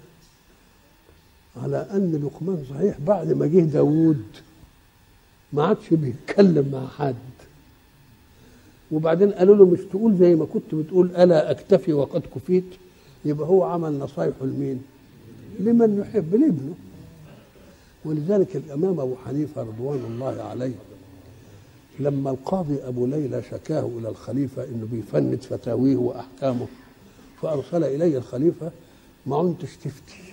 على 1.58 1.78
أن 1.78 2.22
لقمان 2.26 2.66
صحيح 2.70 3.00
بعد 3.00 3.34
ما 3.34 3.46
جه 3.48 3.60
داوود. 3.60 4.26
ما 5.54 5.64
عادش 5.64 5.94
بيتكلم 5.94 6.70
مع 6.72 6.88
حد. 6.88 7.16
وبعدين 8.92 9.32
قالوا 9.32 9.56
له 9.56 9.66
مش 9.66 9.80
تقول 9.80 10.16
زي 10.18 10.36
ما 10.36 10.46
كنت 10.46 10.76
بتقول 10.76 11.16
ألا 11.16 11.52
أكتفي 11.52 11.94
وقد 11.94 12.22
كفيت؟ 12.36 12.64
يبقى 13.26 13.48
هو 13.48 13.64
عمل 13.64 14.00
نصايحه 14.00 14.46
لمين؟ 14.46 14.82
لمن 15.60 16.00
يحب 16.00 16.36
لابنه. 16.36 16.74
ولذلك 18.06 18.56
الإمام 18.56 19.00
أبو 19.00 19.16
حنيفة 19.26 19.62
رضوان 19.62 20.00
الله 20.10 20.42
عليه 20.44 20.74
لما 22.00 22.30
القاضي 22.32 22.76
أبو 22.84 23.06
ليلى 23.06 23.44
شكاه 23.52 23.90
إلى 24.00 24.10
الخليفة 24.10 24.64
إنه 24.64 24.88
بيفند 24.92 25.42
فتاويه 25.42 25.96
وأحكامه 25.96 26.68
فأرسل 27.42 27.84
إلي 27.84 28.18
الخليفة 28.18 28.72
ما 29.26 29.38
عنتش 29.38 29.76
تفتي 29.78 30.33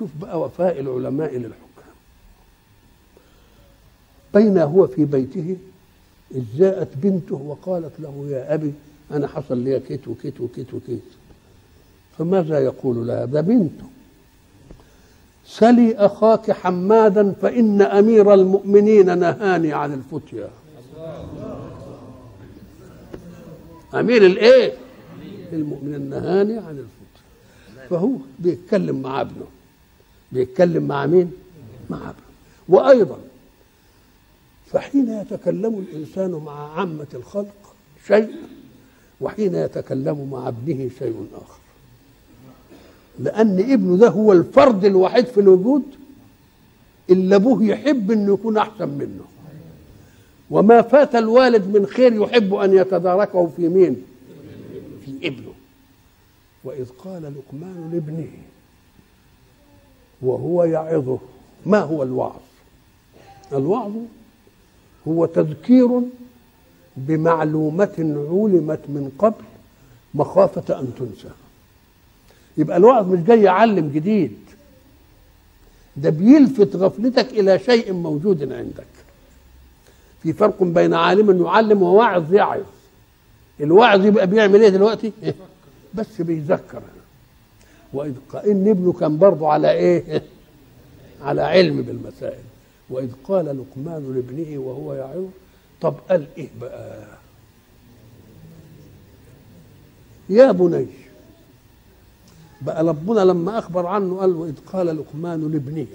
شوف 0.00 0.10
بقى 0.20 0.40
وفاء 0.40 0.80
العلماء 0.80 1.36
للحكام. 1.36 1.94
بين 4.34 4.58
هو 4.58 4.86
في 4.86 5.04
بيته؟ 5.04 5.56
إذ 6.34 6.42
جاءت 6.56 6.88
بنته 6.96 7.34
وقالت 7.34 8.00
له 8.00 8.26
يا 8.30 8.54
أبي 8.54 8.72
أنا 9.10 9.26
حصل 9.26 9.58
لي 9.58 9.80
كيت 9.80 10.08
وكيت 10.08 10.40
وكيت 10.40 10.74
وكيت. 10.74 11.02
فماذا 12.18 12.58
يقول 12.58 13.06
لها؟ 13.06 13.24
ده 13.24 13.40
بنته. 13.40 13.84
سلي 15.46 15.96
أخاك 15.96 16.50
حمادا 16.50 17.32
فإن 17.32 17.82
أمير 17.82 18.34
المؤمنين 18.34 19.18
نهاني 19.18 19.72
عن 19.72 19.92
الفتيا. 19.92 20.50
أمير 23.94 24.26
الإيه؟ 24.26 24.72
المؤمنين 25.52 26.10
نهاني 26.10 26.58
عن 26.58 26.78
الفتيا. 26.78 27.88
فهو 27.90 28.10
بيتكلم 28.38 29.02
مع 29.02 29.20
ابنه. 29.20 29.46
بيتكلم 30.32 30.82
مع 30.88 31.06
مين؟ 31.06 31.32
مع 31.90 31.96
ابنه 31.96 32.14
وأيضا 32.68 33.18
فحين 34.66 35.08
يتكلم 35.12 35.78
الإنسان 35.78 36.30
مع 36.30 36.78
عامة 36.78 37.06
الخلق 37.14 37.74
شيء 38.06 38.30
وحين 39.20 39.54
يتكلم 39.54 40.28
مع 40.30 40.48
ابنه 40.48 40.90
شيء 40.98 41.26
آخر. 41.34 41.60
لأن 43.18 43.72
ابنه 43.72 43.96
ده 43.96 44.08
هو 44.08 44.32
الفرد 44.32 44.84
الوحيد 44.84 45.26
في 45.26 45.40
الوجود 45.40 45.82
اللي 47.10 47.36
أبوه 47.36 47.64
يحب 47.64 48.10
أنه 48.10 48.32
يكون 48.34 48.56
أحسن 48.56 48.88
منه. 48.88 49.24
وما 50.50 50.82
فات 50.82 51.14
الوالد 51.14 51.76
من 51.76 51.86
خير 51.86 52.12
يحب 52.22 52.54
أن 52.54 52.74
يتداركه 52.74 53.46
في 53.56 53.68
مين؟ 53.68 54.02
في 55.04 55.26
ابنه. 55.28 55.52
وإذ 56.64 56.88
قال 56.98 57.22
لقمان 57.22 57.90
لابنه 57.92 58.28
وهو 60.22 60.64
يعظه. 60.64 61.18
ما 61.66 61.78
هو 61.78 62.02
الوعظ؟ 62.02 62.40
الوعظ 63.52 63.92
هو 65.08 65.26
تذكير 65.26 65.88
بمعلومة 66.96 67.94
علمت 68.30 68.80
من 68.88 69.12
قبل 69.18 69.44
مخافة 70.14 70.80
أن 70.80 70.92
تنسى. 70.98 71.30
يبقى 72.56 72.76
الوعظ 72.76 73.08
مش 73.12 73.20
جاي 73.20 73.42
يعلم 73.42 73.88
جديد. 73.88 74.38
ده 75.96 76.10
بيلفت 76.10 76.76
غفلتك 76.76 77.28
إلى 77.32 77.58
شيء 77.58 77.92
موجود 77.92 78.52
عندك. 78.52 78.86
في 80.22 80.32
فرق 80.32 80.62
بين 80.62 80.94
عالم 80.94 81.44
يعلم 81.44 81.82
وواعظ 81.82 82.34
يعظ. 82.34 82.62
الواعظ 83.60 84.06
يبقى 84.06 84.26
بيعمل 84.26 84.62
إيه 84.62 84.68
دلوقتي؟ 84.68 85.12
بس 85.94 86.20
بيذكر. 86.20 86.82
وإذ 87.92 88.14
إن 88.34 88.68
ابنه 88.68 88.92
كان 88.92 89.18
برضه 89.18 89.48
على 89.48 89.70
إيه؟ 89.72 90.22
على 91.22 91.42
علم 91.42 91.82
بالمسائل. 91.82 92.42
وإذ 92.90 93.10
قال 93.24 93.44
لقمان 93.46 94.14
لابنه 94.14 94.58
وهو 94.58 94.94
يعظ 94.94 95.24
طب 95.80 95.94
قال 96.10 96.26
إيه 96.38 96.48
بقى؟ 96.60 97.06
يا 100.28 100.52
بني 100.52 100.86
بقى 102.62 102.84
ربنا 102.84 103.20
لما 103.20 103.58
أخبر 103.58 103.86
عنه 103.86 104.16
قال 104.20 104.36
وإذ 104.36 104.54
قال 104.66 104.86
لقمان 104.86 105.52
لابنه. 105.52 105.86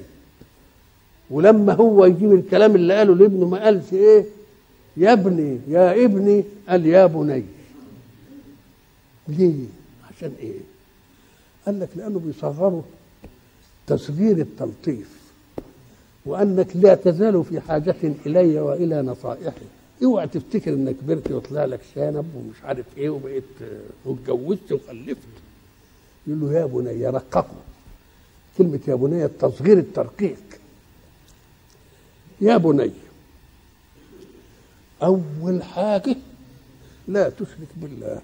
ولما 1.30 1.74
هو 1.74 2.06
يجيب 2.06 2.34
الكلام 2.34 2.76
اللي 2.76 2.94
قاله 2.98 3.16
لابنه 3.16 3.46
ما 3.48 3.64
قالش 3.64 3.94
إيه؟ 3.94 4.26
يا 4.98 5.14
ابني 5.14 5.60
يا 5.68 6.06
ابني 6.06 6.44
قال 6.70 6.86
يا 6.86 7.06
بني. 7.06 7.44
ليه؟ 9.28 9.66
عشان 10.10 10.32
إيه؟ 10.40 10.60
قال 11.66 11.80
لك 11.80 11.90
لأنه 11.96 12.20
بيصغروا 12.20 12.82
تصغير 13.88 14.38
التلطيف 14.38 15.10
وأنك 16.26 16.76
لا 16.76 16.96
تزال 16.96 17.44
في 17.44 17.62
حاجة 17.62 17.96
إلي 18.26 18.60
وإلى 18.60 19.02
نصائحي. 19.02 19.66
اوعى 20.04 20.28
تفتكر 20.28 20.74
إنك 20.74 20.96
كبرت 20.96 21.32
وطلع 21.32 21.66
لك 21.66 21.82
شنب 21.96 22.36
ومش 22.36 22.64
عارف 22.64 22.86
إيه 22.98 23.10
وبقيت 23.10 23.44
واتجوزت 24.06 24.72
وخلفت. 24.72 25.28
يقول 26.28 26.42
له 26.42 26.54
يا 26.54 26.66
بني 26.66 27.08
رققه. 27.08 27.56
كلمة 28.58 28.80
يا 28.88 28.96
بني 28.96 29.26
التصغير 29.26 29.78
الترقيق. 29.78 30.44
يا 32.42 32.58
بني 32.58 32.92
أول 35.04 35.64
حاجة 35.64 36.16
لا 37.08 37.30
تشرك 37.30 37.68
بالله. 37.76 38.22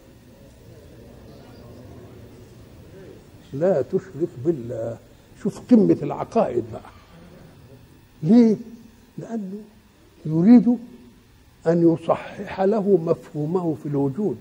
لا 3.54 3.82
تشرك 3.82 4.30
بالله. 4.46 4.98
شوف 5.44 5.62
قمة 5.72 5.98
العقائد 6.04 6.64
بقى. 6.74 6.92
ليه؟ 8.24 8.56
لأنه 9.18 9.62
يريد 10.26 10.78
أن 11.68 11.94
يصحح 11.94 12.62
له 12.62 13.00
مفهومه 13.06 13.76
في 13.84 13.90
الوجود. 13.90 14.38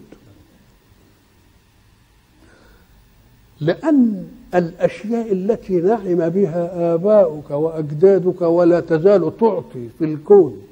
لأن 3.61 4.29
الأشياء 4.55 5.33
التي 5.33 5.81
نعم 5.81 6.29
بها 6.29 6.95
آباؤك 6.95 7.51
وأجدادك 7.51 8.43
ولا 8.43 8.81
تزال 8.81 9.37
تعطي 9.37 9.89
في 9.99 10.05
الكون. 10.05 10.63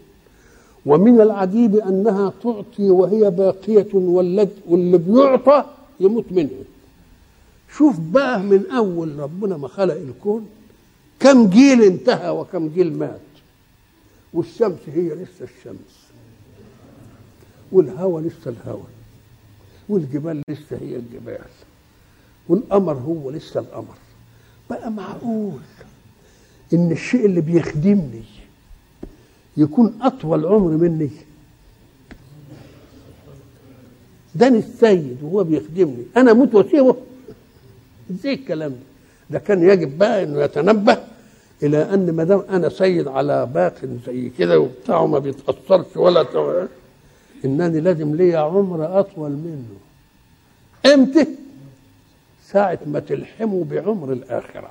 ومن 0.87 1.21
العجيب 1.21 1.77
أنها 1.77 2.33
تعطي 2.43 2.91
وهي 2.91 3.31
باقية 3.31 3.89
واللي 3.95 4.99
بيعطى 4.99 5.65
يموت 6.01 6.25
منه. 6.31 6.65
شوف 7.77 7.99
بقى 8.01 8.41
من 8.41 8.71
أول 8.71 9.19
ربنا 9.19 9.57
ما 9.57 9.69
خلق 9.69 9.95
الكون 9.95 10.49
كم 11.21 11.49
جيل 11.51 11.83
انتهى 11.83 12.31
وكم 12.31 12.69
جيل 12.69 12.99
مات. 12.99 13.21
والشمس 14.35 14.79
هي 14.95 15.09
لسه 15.09 15.45
الشمس. 15.45 16.09
والهوى 17.73 18.23
لسه 18.23 18.51
الهوى 18.51 18.87
والجبال 19.89 20.43
لسه 20.49 20.77
هي 20.81 20.97
الجبال. 20.97 21.45
والقمر 22.49 22.93
هو 22.95 23.31
لسه 23.31 23.61
القمر. 23.61 23.95
بقى 24.71 24.91
معقول 24.91 25.61
إن 26.73 26.93
الشيء 26.93 27.27
اللي 27.27 27.41
بيخدمني 27.41 28.23
يكون 29.57 29.99
أطول 30.03 30.47
عمر 30.47 30.71
مني؟ 30.71 31.11
داني 34.35 34.59
السيد 34.59 35.19
وهو 35.23 35.45
بيخدمني. 35.45 36.05
أنا 36.17 36.31
أموت 36.31 36.55
واسيبه 36.55 36.97
إزاي 38.11 38.35
الكلام 38.35 38.71
ده. 38.71 38.77
ده 39.31 39.39
كان 39.39 39.63
يجب 39.63 39.99
بقى 39.99 40.23
إنه 40.23 40.43
يتنبه 40.43 40.99
إلى 41.63 41.95
أن 41.95 42.11
ما 42.11 42.25
دام 42.25 42.43
أنا 42.51 42.69
سيد 42.69 43.09
على 43.09 43.47
باق 43.47 43.75
زي 44.07 44.31
كده 44.39 44.59
وبتاعه 44.61 45.07
ما 45.07 45.19
بيتأثرش 45.19 45.97
ولا. 45.97 46.69
إنني 47.45 47.81
لازم 47.81 48.15
ليا 48.15 48.39
عمر 48.39 49.01
أطول 49.01 49.31
منه. 49.31 49.77
إمتى؟ 50.95 51.27
ساعة 52.45 52.79
ما 52.87 52.99
تلحموا 52.99 53.65
بعمر 53.65 54.13
الآخرة. 54.13 54.71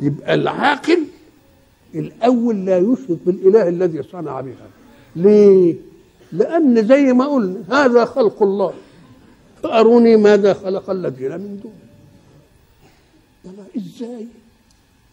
يبقى 0.00 0.34
العاقل 0.34 1.04
الأول 1.94 2.64
لا 2.64 2.78
يشرك 2.78 3.18
بالإله 3.26 3.68
الذي 3.68 4.02
صنع 4.02 4.40
بها. 4.40 4.68
ليه؟ 5.16 5.74
لأن 6.32 6.86
زي 6.86 7.12
ما 7.12 7.26
قلنا 7.26 7.62
هذا 7.70 8.04
خلق 8.04 8.42
الله. 8.42 8.72
فأروني 9.62 10.16
ماذا 10.16 10.54
خلق 10.54 10.90
الذين 10.90 11.30
من 11.30 11.60
دون 11.62 11.72
إزاي 13.76 14.26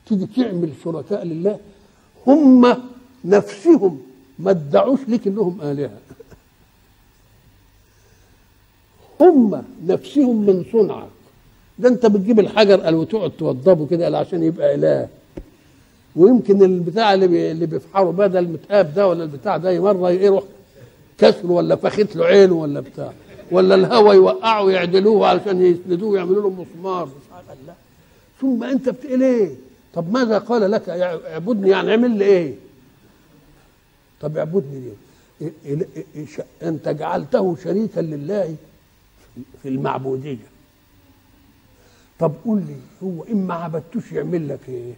تيجي 0.07 0.25
تعمل 0.25 0.69
شركاء 0.83 1.23
لله؟ 1.25 1.59
هم 2.27 2.75
نفسهم 3.25 4.01
ما 4.39 4.51
ادعوش 4.51 4.99
لك 5.07 5.27
إنهم 5.27 5.61
آلهة. 5.61 5.97
هم 9.21 9.63
نفسهم 9.87 10.45
من 10.45 10.65
صنعك 10.73 11.09
ده 11.79 11.89
أنت 11.89 12.05
بتجيب 12.05 12.39
الحجر 12.39 12.81
قال 12.81 12.95
وتقعد 12.95 13.31
توضبه 13.31 13.87
كده 13.87 14.03
قال 14.03 14.15
عشان 14.15 14.43
يبقى 14.43 14.75
إله. 14.75 15.07
ويمكن 16.15 16.63
البتاع 16.63 17.13
اللي 17.13 17.51
اللي 17.51 17.65
بيفحروا 17.65 18.11
بدل 18.11 18.37
المتقاب 18.37 18.93
ده 18.93 19.07
ولا 19.07 19.23
البتاع 19.23 19.57
ده 19.57 19.79
مره 19.79 20.11
يروح 20.11 20.43
كسره 21.17 21.51
ولا 21.51 21.75
فخت 21.75 22.15
له 22.15 22.25
عينه 22.25 22.53
ولا 22.53 22.79
بتاع. 22.79 23.13
ولا 23.51 23.75
الهوى 23.75 24.15
يوقعوا 24.15 24.71
يعدلوه 24.71 25.27
علشان 25.27 25.61
يسندوه 25.61 26.09
ويعملوا 26.09 26.41
له 26.41 26.49
مسمار. 26.49 27.09
الله 27.61 27.75
ثم 28.41 28.63
انت 28.63 28.89
بتقول 28.89 29.23
إيه؟ 29.23 29.55
طب 29.93 30.13
ماذا 30.13 30.37
قال 30.37 30.71
لك؟ 30.71 30.89
اعبدني 30.89 31.69
يعني 31.69 31.91
اعمل 31.91 32.17
لي 32.17 32.25
إيه؟ 32.25 32.55
طب 34.21 34.37
اعبدني 34.37 34.91
ليه؟ 35.39 35.85
انت 36.63 36.89
جعلته 36.89 37.55
شريكا 37.63 37.99
لله 37.99 38.55
في 39.63 39.69
المعبودية. 39.69 40.49
طب 42.19 42.31
قول 42.45 42.59
لي 42.59 42.75
هو 43.03 43.23
إن 43.23 43.47
ما 43.47 43.53
عبدتوش 43.53 44.11
يعمل 44.11 44.49
لك 44.49 44.59
إيه؟ 44.69 44.93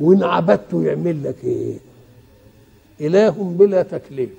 وإن 0.00 0.22
عبدته 0.22 0.84
يعمل 0.84 1.24
لك 1.24 1.44
إيه؟ 1.44 1.78
إله 3.00 3.30
بلا 3.58 3.82
تكليف. 3.82 4.30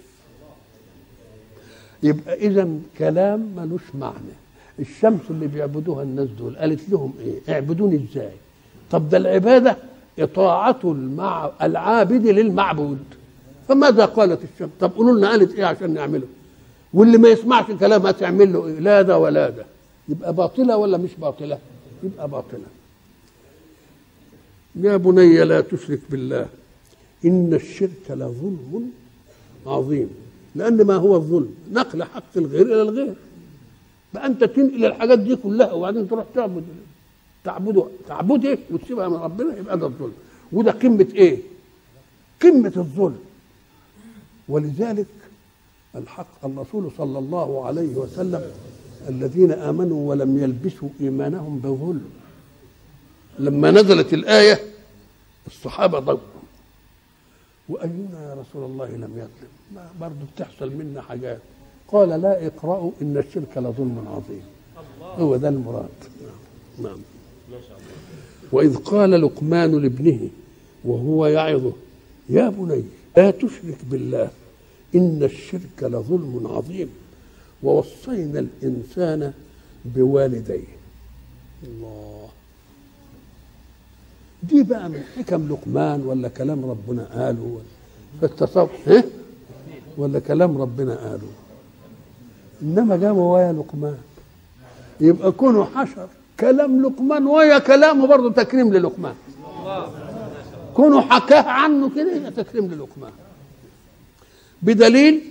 يبقى 2.03 2.33
اذا 2.35 2.69
كلام 2.97 3.53
ملوش 3.57 3.81
معنى. 3.99 4.33
الشمس 4.79 5.19
اللي 5.29 5.47
بيعبدوها 5.47 6.03
الناس 6.03 6.27
دول 6.39 6.55
قالت 6.57 6.89
لهم 6.89 7.13
إيه؟ 7.19 7.53
اعبدوني 7.53 8.05
إزاي؟ 8.11 8.31
طب 8.91 9.09
ده 9.09 9.17
العبادة 9.17 9.77
إطاعة 10.19 10.79
المع... 10.83 11.51
العابد 11.61 12.27
للمعبود. 12.27 12.99
فماذا 13.67 14.05
قالت 14.05 14.39
الشمس؟ 14.53 14.69
طب 14.79 14.91
قولوا 14.95 15.17
لنا 15.17 15.29
قالت 15.29 15.55
إيه 15.55 15.65
عشان 15.65 15.93
نعمله؟ 15.93 16.27
واللي 16.93 17.17
ما 17.17 17.29
يسمعش 17.29 17.69
الكلام 17.69 18.05
هتعمل 18.07 18.53
له 18.53 18.67
إيه؟ 18.67 18.79
لا 18.79 19.01
ده 19.01 19.17
ولا 19.17 19.49
ده. 19.49 19.65
يبقى 20.09 20.33
باطلة 20.33 20.77
ولا 20.77 20.97
مش 20.97 21.11
باطلة؟ 21.21 21.59
يبقى 22.03 22.27
باطلة. 22.29 22.65
يا 24.75 24.97
بني 24.97 25.43
لا 25.43 25.61
تشرك 25.61 25.99
بالله. 26.09 26.45
إن 27.25 27.53
الشرك 27.53 28.05
لظلم 28.09 28.91
عظيم. 29.67 30.09
لأن 30.55 30.81
ما 30.81 30.95
هو 30.95 31.15
الظلم. 31.15 31.55
نقل 31.71 32.03
حق 32.03 32.37
الغير 32.37 32.65
إلى 32.65 32.81
الغير. 32.81 33.13
بقى 34.13 34.25
انت 34.25 34.43
تنقل 34.43 34.85
الحاجات 34.85 35.19
دي 35.19 35.35
كلها 35.35 35.71
وبعدين 35.73 36.07
تروح 36.07 36.25
تعبد 36.35 36.63
تعبده 37.43 37.87
تعبد 38.07 38.45
إيه؟ 38.45 38.59
وتسيبها 38.71 39.07
من 39.07 39.15
ربنا 39.15 39.57
يبقى 39.57 39.77
ده 39.79 39.85
الظلم. 39.87 40.13
وده 40.51 40.71
قمة 40.71 41.07
إيه؟ 41.15 41.39
قمة 42.41 42.73
الظلم. 42.77 43.19
ولذلك 44.49 45.05
الحق 45.95 46.45
الرسول 46.45 46.91
صلى 46.97 47.19
الله 47.19 47.65
عليه 47.65 47.95
وسلم 47.95 48.41
الذين 49.09 49.51
آمنوا 49.51 50.09
ولم 50.09 50.43
يلبسوا 50.43 50.89
إيمانهم 51.01 51.59
بظلم. 51.59 52.09
لما 53.39 53.71
نزلت 53.71 54.13
الآية 54.13 54.59
الصحابة 55.47 55.99
ضجوا 55.99 56.17
واينا 57.71 58.29
يا 58.29 58.33
رسول 58.41 58.63
الله 58.63 58.89
لم 58.89 59.11
يظلم 59.17 59.85
برضه 60.01 60.25
بتحصل 60.35 60.71
منا 60.71 61.01
حاجات. 61.01 61.39
قال 61.87 62.09
لا 62.09 62.47
إقرأوا 62.47 62.91
إن 63.01 63.17
الشرك 63.17 63.57
لظلم 63.57 64.05
عظيم. 64.07 64.41
هو 65.01 65.35
ده 65.35 65.49
المراد. 65.49 65.89
نعم, 66.79 66.89
نعم. 66.89 66.99
وإذ 68.51 68.75
قال 68.75 69.11
لقمان 69.11 69.71
لابنه 69.71 70.29
وهو 70.85 71.25
يعظه 71.25 71.73
يا 72.29 72.49
بني 72.49 72.83
لا 73.17 73.31
تشرك 73.31 73.77
بالله 73.91 74.29
إن 74.95 75.23
الشرك 75.23 75.77
لظلم 75.81 76.47
عظيم. 76.47 76.89
ووصينا 77.63 78.39
الإنسان 78.39 79.33
بوالديه. 79.85 80.75
الله. 81.63 82.29
دي 84.43 84.63
بقى 84.63 84.89
من 84.89 85.03
حكم 85.17 85.47
لقمان 85.49 86.01
ولا 86.05 86.27
كلام 86.27 86.65
ربنا 86.65 87.03
قاله؟ 87.03 87.61
فالتصور 88.21 88.69
ها 88.87 89.03
ولا 89.97 90.19
كلام 90.19 90.61
ربنا 90.61 90.95
قاله. 90.95 91.31
إنما 92.61 92.97
جابوا 92.97 93.37
ويا 93.37 93.53
لقمان. 93.53 93.97
يبقى 95.01 95.31
كونه 95.31 95.65
حشر. 95.65 96.07
كلام 96.39 96.81
لقمان 96.81 97.27
ويا 97.27 97.59
كلامه 97.59 98.07
برضه 98.07 98.31
تكريم 98.33 98.73
للقمان. 98.73 99.15
كونه 100.73 101.01
حكاه 101.01 101.43
عنه 101.43 101.89
كده 101.95 102.29
تكريم 102.29 102.65
للقمان. 102.65 103.11
بدليل 104.61 105.21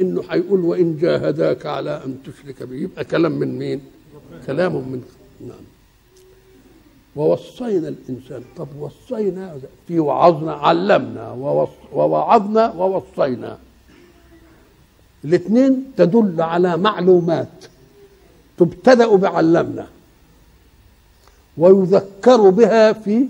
إنه 0.00 0.22
هيقول 0.30 0.60
وإن 0.60 0.96
جاهداك 0.96 1.66
على 1.66 2.02
أن 2.04 2.18
تشرك 2.24 2.62
به. 2.62 2.76
يبقى 2.76 3.04
كلام 3.04 3.32
من 3.32 3.58
مين؟ 3.58 3.80
كلام 4.46 4.72
من 4.72 5.02
نعم. 5.40 5.75
ووصينا 7.16 7.88
الإنسان. 7.88 8.42
طب 8.56 8.68
وصينا؟ 8.80 9.58
في 9.88 9.98
وعظنا 9.98 10.52
علمنا. 10.52 11.32
ووعظنا 11.92 12.72
ووصينا. 12.72 13.58
الاثنين 15.24 15.92
تدل 15.96 16.42
على 16.42 16.76
معلومات 16.76 17.64
تبتدأ 18.58 19.16
بعلمنا 19.16 19.86
ويذكر 21.58 22.50
بها 22.50 22.92
في 22.92 23.26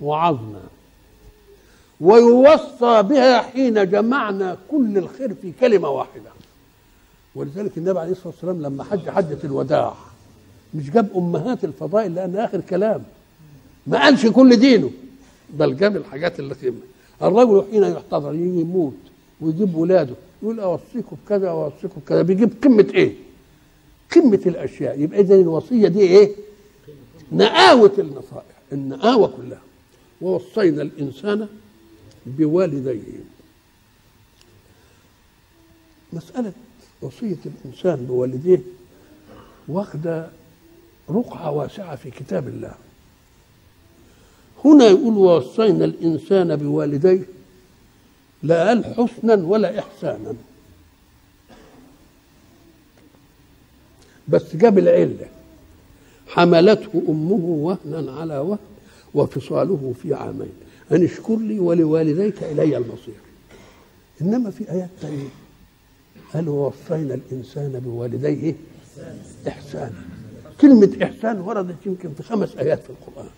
وعظنا 0.00 0.62
ويوصى 2.00 3.02
بها 3.02 3.40
حين 3.40 3.90
جمعنا 3.90 4.56
كل 4.70 4.98
الخير 4.98 5.34
في 5.34 5.52
كلمة 5.60 5.88
واحدة. 5.88 6.30
ولذلك 7.34 7.78
النبي 7.78 7.98
عليه 8.00 8.12
الصلاة 8.12 8.28
والسلام 8.28 8.62
لما 8.62 8.84
حج 8.84 9.10
حجة 9.10 9.38
الوداع 9.44 9.94
مش 10.74 10.90
جاب 10.90 11.08
أمهات 11.16 11.64
الفضائل 11.64 12.14
لأن 12.14 12.36
آخر 12.36 12.60
كلام. 12.60 13.02
ما 13.86 14.02
قالش 14.02 14.26
كل 14.26 14.56
دينه. 14.56 14.90
بل 15.50 15.76
جاب 15.76 15.96
الحاجات 15.96 16.40
اللي 16.40 16.54
قيمة 16.54 16.80
الرجل 17.22 17.64
حين 17.70 17.82
يحتضر 17.82 18.34
يجي 18.34 18.60
يموت 18.60 18.94
ويجيب 19.40 19.74
ولاده 19.74 20.14
يقول 20.42 20.60
أوصيكم 20.60 21.16
بكذا 21.26 21.48
اوصيكم 21.50 22.00
بكذا. 22.00 22.22
بيجيب 22.22 22.50
قمة 22.64 22.86
إيه؟ 22.94 23.14
قمة 24.14 24.40
الأشياء. 24.46 25.00
يبقى 25.00 25.20
اذا 25.20 25.34
الوصية 25.34 25.88
دي 25.88 26.00
إيه؟ 26.00 26.32
نآوة 27.32 27.92
النصائح. 27.98 28.56
النآوة 28.72 29.28
كلها. 29.36 29.60
ووصينا 30.20 30.82
الإنسان 30.82 31.48
بوالديه. 32.26 33.00
مسألة 36.12 36.52
وصية 37.02 37.36
الإنسان 37.46 38.06
بوالديه 38.06 38.60
واخدة 39.68 40.28
رقعة 41.10 41.50
واسعة 41.50 41.96
في 41.96 42.10
كتاب 42.10 42.48
الله. 42.48 42.74
هنا 44.64 44.84
يقول 44.84 45.14
ووصينا 45.14 45.84
الإنسان 45.84 46.56
بوالديه 46.56 47.22
لا 48.42 48.68
قال 48.68 48.84
حسنا 48.84 49.34
ولا 49.34 49.78
إحسانا. 49.78 50.34
بس 54.28 54.56
جاب 54.56 54.78
العلة. 54.78 55.28
حملته 56.26 57.02
أمه 57.08 57.44
وهنا 57.44 58.12
على 58.12 58.38
وهن 58.38 58.58
وفصاله 59.14 59.94
في 60.02 60.14
عامين. 60.14 60.52
أن 60.92 61.04
اشكر 61.04 61.36
لي 61.36 61.60
ولوالديك 61.60 62.42
إلي 62.42 62.76
المصير. 62.76 63.14
إنما 64.22 64.50
في 64.50 64.70
آيات 64.70 64.90
تانية. 65.02 65.28
قال 66.34 66.48
ووصينا 66.48 67.14
الإنسان 67.14 67.80
بوالديه 67.84 68.54
إحسانا. 69.48 70.04
كلمة 70.60 70.96
إحسان 71.02 71.40
وردت 71.40 71.86
يمكن 71.86 72.14
في 72.14 72.22
خمس 72.22 72.56
آيات 72.56 72.82
في 72.82 72.90
القرآن. 72.90 73.30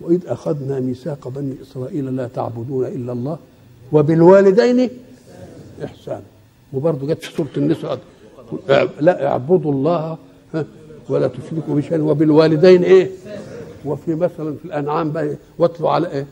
وإذ 0.00 0.26
أخذنا 0.26 0.80
ميثاق 0.80 1.28
بني 1.28 1.54
إسرائيل 1.62 2.16
لا 2.16 2.28
تعبدون 2.34 2.86
إلا 2.86 3.12
الله 3.12 3.38
وبالوالدين 3.92 4.90
إحسانا 5.84 6.22
وبرضه 6.72 7.06
جت 7.06 7.22
في 7.22 7.36
سورة 7.36 7.48
النساء 7.56 7.98
لا 9.00 9.26
اعبدوا 9.26 9.72
الله 9.72 10.16
ولا 11.08 11.26
تشركوا 11.28 11.74
بشيء 11.74 12.00
وبالوالدين 12.00 12.82
إيه؟ 12.84 13.10
وفي 13.84 14.14
مثلا 14.14 14.54
في 14.56 14.64
الأنعام 14.64 15.12
بقى 15.12 15.34
واتلوا 15.58 15.90
على 15.90 16.10
إيه؟ 16.12 16.26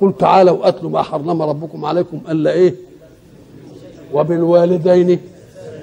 قل 0.00 0.12
تعالوا 0.18 0.68
أتلوا 0.68 0.90
ما 0.90 1.02
حرم 1.02 1.42
ربكم 1.42 1.84
عليكم 1.84 2.20
ألا 2.28 2.52
إيه؟ 2.52 2.74
وبالوالدين 4.12 5.18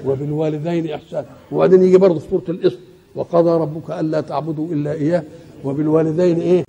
وبالوالدين 0.06 0.90
احسانا 0.92 1.26
وبعدين 1.52 1.82
يجي 1.82 1.96
برضه 1.98 2.18
في 2.18 2.26
سورة 2.30 2.44
الاسم 2.48 2.78
وقضى 3.14 3.50
ربك 3.50 3.90
ألا 3.90 4.20
تعبدوا 4.20 4.66
إلا 4.68 4.92
إياه 4.92 5.22
وبالوالدين 5.64 6.40
إيه؟ 6.40 6.64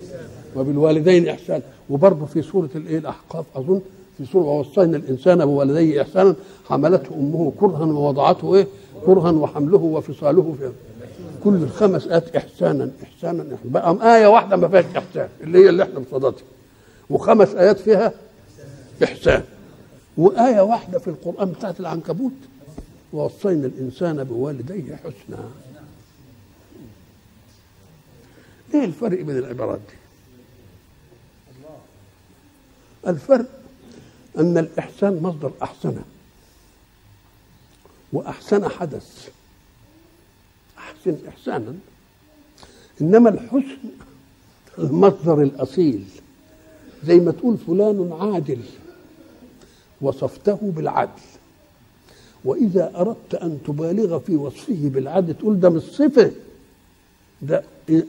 وبالوالدين 0.56 1.28
احسانا 1.28 1.62
وبرضه 1.90 2.26
في 2.26 2.42
سورة 2.42 2.68
الإيه 2.74 2.98
الأحقاف 2.98 3.44
أظن 3.56 3.80
في 4.18 4.26
سورة 4.26 4.44
ووصينا 4.44 4.96
الإنسان 4.96 5.44
بوالديه 5.46 6.02
إحسانا 6.02 6.34
حملته 6.68 7.14
أمه 7.14 7.52
كرها 7.60 7.84
ووضعته 7.84 8.54
إيه؟ 8.54 8.66
كرها 9.06 9.30
وحمله 9.30 9.78
وفصاله 9.78 10.54
في 10.60 10.72
كل 11.44 11.54
الخمس 11.54 12.06
آيات 12.06 12.36
إحسانا 12.36 12.90
إحسانا 13.02 13.46
بقى 13.64 14.16
آية 14.16 14.26
واحدة 14.26 14.56
ما 14.56 14.68
فيهاش 14.68 14.84
إحسان 14.96 15.28
اللي 15.40 15.58
هي 15.64 15.68
اللي 15.68 15.82
إحنا 15.82 15.98
بصددها 15.98 16.32
وخمس 17.10 17.54
آيات 17.54 17.78
فيها 17.78 18.12
إحسان. 19.04 19.42
وآية 20.18 20.60
واحدة 20.60 20.98
في 20.98 21.08
القرآن 21.08 21.50
بتاعت 21.52 21.80
العنكبوت. 21.80 22.32
ووصينا 23.12 23.66
الإنسان 23.66 24.24
بوالديه 24.24 24.96
حسنا. 24.96 25.38
إيه 28.74 28.84
الفرق 28.84 29.20
بين 29.22 29.38
العبارات 29.38 29.78
دي؟ 29.78 29.94
الفرق 33.06 33.46
أن 34.38 34.58
الإحسان 34.58 35.22
مصدر 35.22 35.52
أحسنه 35.62 36.04
وأحسن 38.12 38.68
حدث. 38.68 39.28
أحسن 40.78 41.16
إحسانا. 41.28 41.74
إنما 43.00 43.30
الحسن 43.30 43.78
المصدر 44.78 45.42
الأصيل. 45.42 46.04
زي 47.04 47.20
ما 47.20 47.32
تقول 47.32 47.56
فلان 47.58 48.12
عادل. 48.20 48.60
وصفته 50.00 50.58
بالعدل. 50.62 51.22
وإذا 52.44 52.92
أردت 52.96 53.34
أن 53.34 53.58
تبالغ 53.66 54.18
في 54.18 54.36
وصفه 54.36 54.88
بالعدل 54.88 55.34
تقول 55.34 55.60
ده 55.60 55.68
مش 55.70 55.82
صفة. 55.82 56.32
ده 57.42 57.64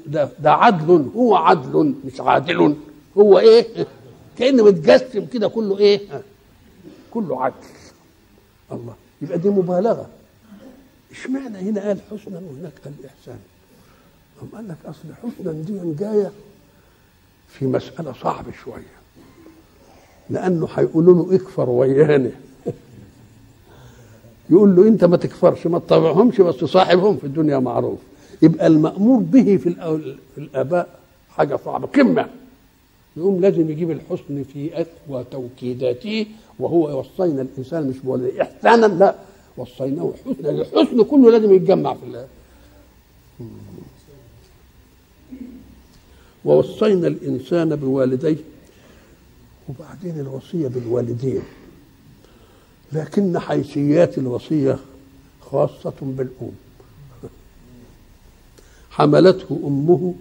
ده 0.08 0.30
ده 0.40 0.52
عدل. 0.54 1.10
هو 1.16 1.36
عدل 1.36 1.96
مش 2.06 2.22
عادل. 2.22 2.76
هو 3.18 3.40
إيه؟ 3.40 3.88
كأنه 4.38 4.64
متجسم 4.64 5.26
كده 5.26 5.48
كله 5.48 5.78
إيه؟ 5.78 6.02
كله 7.12 7.44
عدل. 7.44 7.56
الله. 8.72 8.96
يبقى 9.22 9.38
دي 9.38 9.50
مبالغة. 9.50 10.10
إشمعنى 11.12 11.58
هنا 11.58 11.88
قال 11.88 12.00
حسنا 12.02 12.42
وهناك 12.50 12.74
قال 12.86 12.94
احسانا 13.06 13.40
قام 14.40 14.50
قال 14.54 14.68
لك 14.68 14.78
أصل 14.86 15.14
حسنا 15.24 15.52
دي 15.52 15.94
جاية 16.00 16.32
في 17.50 17.66
مسألة 17.66 18.14
صعبة 18.14 18.52
شوية. 18.64 18.98
لأنه 20.30 20.68
هيقولوا 20.76 21.16
له 21.26 21.36
اكفر 21.36 21.70
ويانا. 21.70 22.32
يقول 24.50 24.76
له 24.76 24.88
أنت 24.88 25.04
ما 25.04 25.18
تكفرش 25.18 25.68
ما 25.68 25.80
تطبعهمش 25.80 26.42
بس 26.42 26.56
صاحبهم 26.56 27.18
في 27.18 27.24
الدنيا 27.24 27.60
معروف. 27.60 28.00
يبقى 28.42 28.68
المأمور 28.68 29.20
به 29.20 29.58
في 29.58 29.76
الآباء 30.38 31.00
حاجة 31.30 31.60
صعبة. 31.66 31.88
قمة. 31.88 32.30
يقوم 33.18 33.42
لازم 33.42 33.70
يجيب 33.70 33.92
الحسن 33.92 34.44
في 34.54 34.70
اقوى 34.74 35.26
توكيداته 35.32 36.26
وهو 36.60 37.00
وصينا 37.00 37.42
الإنسان 37.42 37.88
مش 37.90 37.98
بولده 37.98 38.42
إحسانا 38.42 38.86
لا 38.86 39.16
وصيناه 39.58 40.14
حسنا 40.26 40.50
الحسن 40.50 41.04
كله 41.04 41.32
لازم 41.32 41.54
يتجمع 41.54 41.94
في 41.94 42.04
الله. 42.04 42.28
ووصينا 46.46 47.08
الإنسان 47.08 47.76
بوالديه 47.76 48.38
وبعدين 49.70 50.20
الوصية 50.20 50.68
بالوالدين. 50.68 51.42
لكن 52.94 53.40
حيثيات 53.40 54.18
الوصية 54.18 54.80
خاصة 55.42 55.94
بالأم. 56.02 56.52
حملته 58.92 59.60
أمه 59.68 60.14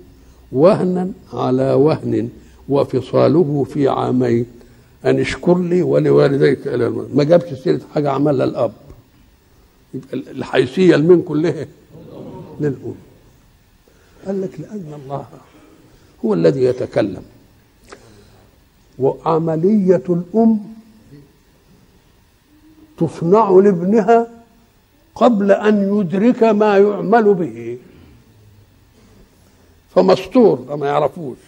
وهنا 0.53 1.13
على 1.33 1.73
وهن 1.73 2.29
وفصاله 2.69 3.67
في 3.71 3.89
عامين 3.89 4.47
أن 5.05 5.21
اشكر 5.21 5.59
لي 5.59 5.83
ولوالديك 5.83 6.67
المال 6.67 7.17
ما 7.17 7.25
جابش 7.25 7.55
سيرة 7.55 7.81
حاجة 7.95 8.11
عملها 8.11 8.45
الأب. 8.45 8.73
يبقى 9.95 10.15
الحيثية 10.15 10.95
المن 10.95 11.23
كلها 11.23 11.67
للأم. 12.61 12.95
قال 14.27 14.43
لك 14.43 14.61
لأن 14.61 15.01
الله 15.05 15.27
هو 16.25 16.35
الذي 16.35 16.65
يتكلم. 16.65 17.23
وعملية 18.99 20.03
الأم 20.09 20.61
تصنع 22.99 23.51
لابنها 23.51 24.31
قبل 25.15 25.53
أن 25.53 25.99
يدرك 25.99 26.43
ما 26.43 26.79
يعمل 26.79 27.35
به. 27.35 27.79
فمستور 29.95 30.77
ما 30.77 30.87
يعرفوش. 30.87 31.39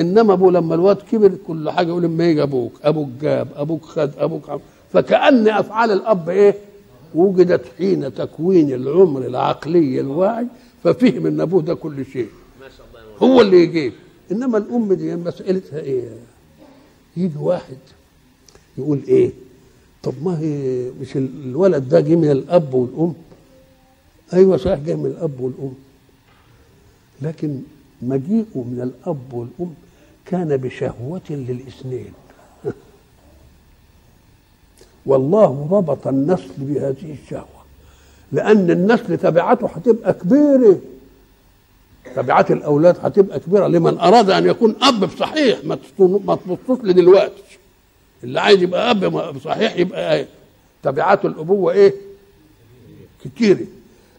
إنما 0.00 0.32
أبوه 0.32 0.52
لما 0.52 0.74
الواد 0.74 0.96
كبر 0.96 1.32
كل 1.46 1.70
حاجة 1.70 1.88
يقول 1.88 2.04
اما 2.04 2.24
يجي 2.30 2.42
أبوك 2.42 2.72
أبوك 2.82 3.08
جاب 3.22 3.48
أبوك 3.56 3.82
خد 3.84 4.10
أبوك 4.18 4.50
عم. 4.50 4.60
فكأن 4.92 5.48
أفعال 5.48 5.90
الأب 5.90 6.28
إيه؟ 6.28 6.54
وجدت 7.14 7.64
حين 7.78 8.14
تكوين 8.14 8.72
العمر 8.74 9.26
العقلي 9.26 10.00
الواعي 10.00 10.46
ففهم 10.84 11.26
إن 11.26 11.40
أبوه 11.40 11.62
ده 11.62 11.74
كل 11.74 12.04
شيء. 12.06 12.28
هو 13.22 13.40
اللي 13.40 13.62
يجيب. 13.62 13.92
إنما 14.32 14.58
الأم 14.58 14.92
دي 14.92 15.16
مسألتها 15.16 15.80
إيه؟ 15.80 16.08
يجي 17.16 17.38
واحد 17.38 17.76
يقول 18.78 19.00
إيه؟ 19.08 19.30
طب 20.02 20.12
ما 20.22 20.38
هي 20.40 20.90
مش 21.00 21.16
الولد 21.16 21.88
ده 21.88 22.00
جه 22.00 22.16
من 22.16 22.30
الأب 22.30 22.74
والأم؟ 22.74 23.14
أيوه 24.32 24.56
صحيح 24.56 24.78
جه 24.78 24.94
من 24.94 25.06
الأب 25.06 25.40
والأم. 25.40 25.72
لكن 27.22 27.60
مجيئه 28.02 28.54
من 28.54 28.80
الأب 28.82 29.32
والأم 29.32 29.74
كان 30.26 30.56
بشهوة 30.56 31.20
للإثنين. 31.30 32.12
والله 35.06 35.68
ربط 35.70 36.06
النسل 36.06 36.52
بهذه 36.58 37.16
الشهوة 37.22 37.62
لأن 38.32 38.70
النسل 38.70 39.18
تبعته 39.18 39.66
هتبقى 39.66 40.12
كبيرة. 40.12 40.78
تبعات 42.16 42.50
الأولاد 42.50 42.96
هتبقى 43.02 43.40
كبيرة. 43.40 43.66
لمن 43.66 43.98
أراد 43.98 44.30
أن 44.30 44.46
يكون 44.46 44.76
أب 44.82 45.00
بصحيح 45.04 45.64
ما 45.64 45.78
تبصوش 46.36 46.78
لدلوقتي. 46.84 47.42
اللي 48.24 48.40
عايز 48.40 48.62
يبقى 48.62 48.90
أب 48.90 49.04
بصحيح 49.34 49.76
يبقى 49.76 50.16
إيه؟ 50.16 50.28
تبعات 50.82 51.24
الأبوة 51.24 51.72
إيه؟ 51.72 51.94
كتيرة. 53.24 53.66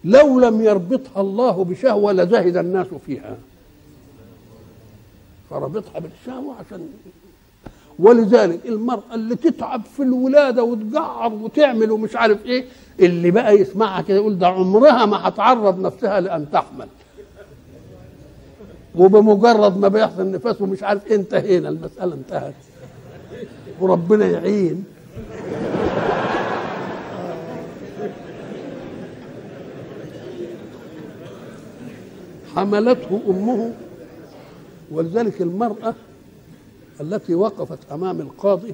لو 0.04 0.40
لم 0.40 0.62
يربطها 0.62 1.22
الله 1.22 1.64
بشهوة 1.64 2.14
لزهد 2.14 2.58
الناس 2.58 2.88
فيها. 3.06 3.38
فربطها 5.54 6.00
بالشهوه 6.00 6.56
عشان 6.56 6.88
ولذلك 8.00 8.66
المرأة 8.66 9.14
اللي 9.16 9.36
تتعب 9.36 9.86
في 9.86 10.04
الولادة 10.04 10.64
وتجعر 10.64 11.34
وتعمل 11.34 11.92
ومش 11.92 12.16
عارف 12.16 12.46
إيه 12.46 12.66
اللي 13.00 13.32
بقى 13.32 13.54
يسمعها 13.56 14.02
كده 14.02 14.18
يقول 14.18 14.40
ده 14.40 14.48
عمرها 14.48 15.06
ما 15.06 15.28
هتعرض 15.28 15.80
نفسها 15.80 16.20
لأن 16.22 16.52
تحمل. 16.52 16.88
وبمجرد 18.96 19.78
ما 19.78 19.88
بيحصل 19.88 20.32
نفاس 20.32 20.62
ومش 20.62 20.84
عارف 20.84 21.08
إيه 21.08 21.16
انتهينا 21.16 21.70
المسألة 21.70 22.14
انتهت. 22.14 22.54
وربنا 23.80 24.26
يعين. 24.26 24.84
حملته 32.56 33.22
أمه 33.30 33.72
ولذلك 34.94 35.42
المرأة 35.42 35.96
التي 37.02 37.36
وقفت 37.36 37.92
أمام 37.92 38.22
القاضي 38.22 38.74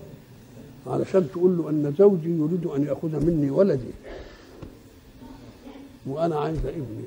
علشان 0.88 1.28
تقول 1.32 1.58
له 1.58 1.70
أن 1.70 1.94
زوجي 2.00 2.30
يريد 2.30 2.66
أن 2.66 2.84
يأخذ 2.84 3.26
مني 3.26 3.52
ولدي 3.52 3.92
وأنا 6.08 6.40
عايزه 6.40 6.70
ابني. 6.70 7.04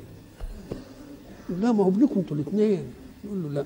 لا 1.60 1.72
ما 1.72 1.84
هو 1.84 1.88
ابنكم 1.88 2.14
أنتوا 2.20 2.36
الاثنين. 2.36 2.82
يقول 3.24 3.42
له 3.42 3.48
لا. 3.48 3.64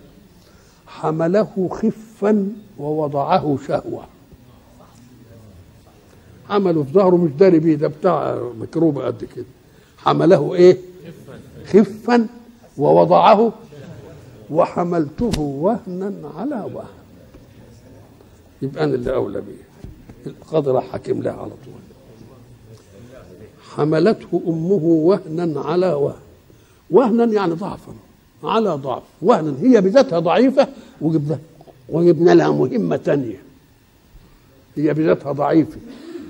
حمله 0.86 1.68
خفا 1.72 2.52
ووضعه 2.78 3.58
شهوة. 3.68 4.04
حمله 6.48 6.82
في 6.82 6.92
ظهره 6.92 7.16
مش 7.16 7.30
داري 7.30 7.58
بيه 7.58 7.74
ده 7.74 7.88
بتاع 7.88 8.38
مكروبه 8.60 9.04
قد 9.06 9.24
كده. 9.36 9.44
حمله 9.98 10.54
إيه؟ 10.54 10.78
خفا 11.66 12.26
ووضعه 12.78 13.52
وحملته 14.50 15.40
وهنا 15.40 16.12
على 16.36 16.70
وهن. 16.74 16.86
يبقى 18.62 18.84
أنا 18.84 18.94
اللي 18.94 19.14
أولى 19.14 19.40
بيه. 19.40 19.66
القاضي 20.26 20.70
راح 20.70 20.88
حاكم 20.88 21.22
لها 21.22 21.32
على 21.32 21.50
طول. 21.50 21.74
حملته 23.70 24.40
أمه 24.46 24.84
وهنا 24.84 25.60
على 25.60 25.92
وهن. 25.92 26.20
وهنا 26.90 27.24
يعني 27.24 27.54
ضعفا. 27.54 27.92
على 28.44 28.70
ضعف. 28.70 29.02
وهنا 29.22 29.54
هي 29.60 29.80
بذاتها 29.80 30.18
ضعيفة 30.18 30.68
وجبنا 31.00 31.38
وجبنا 31.88 32.34
لها 32.34 32.50
مهمة 32.52 32.96
ثانية. 32.96 33.42
هي 34.76 34.94
بذاتها 34.94 35.32
ضعيفة. 35.32 35.76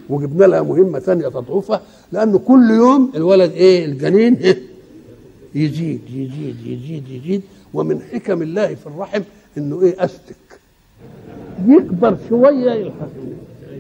وجبنا 0.09 0.45
لها 0.45 0.63
مهمة 0.63 0.99
ثانية 0.99 1.29
تضعفها. 1.29 1.83
لأنه 2.13 2.39
كل 2.39 2.71
يوم 2.71 3.13
الولد 3.15 3.51
إيه؟ 3.53 3.85
الجنين 3.85 4.35
إيه؟ 4.35 4.63
يزيد 5.55 6.01
يزيد 6.11 6.67
يزيد 6.67 7.09
يزيد. 7.09 7.43
ومن 7.75 8.01
حكم 8.13 8.43
الله 8.43 8.75
في 8.75 8.87
الرحم 8.87 9.23
إنه 9.59 9.83
إيه 9.83 10.05
أستك. 10.05 10.61
يكبر 11.67 12.17
شوية 12.29 12.73
يلحق. 12.73 13.09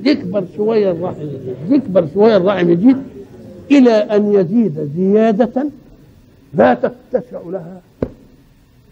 يكبر 0.04 0.44
شوية 0.56 0.90
الرحم 0.90 1.20
يزيد 1.22 1.56
يكبر 1.68 2.08
شوية 2.14 2.36
الرحم 2.36 2.70
يزيد 2.70 2.96
إلى 3.70 3.90
أن 3.90 4.32
يزيد 4.32 4.90
زيادة 4.96 5.66
لا 6.54 6.74
تتسع 6.74 7.40
لها 7.46 7.80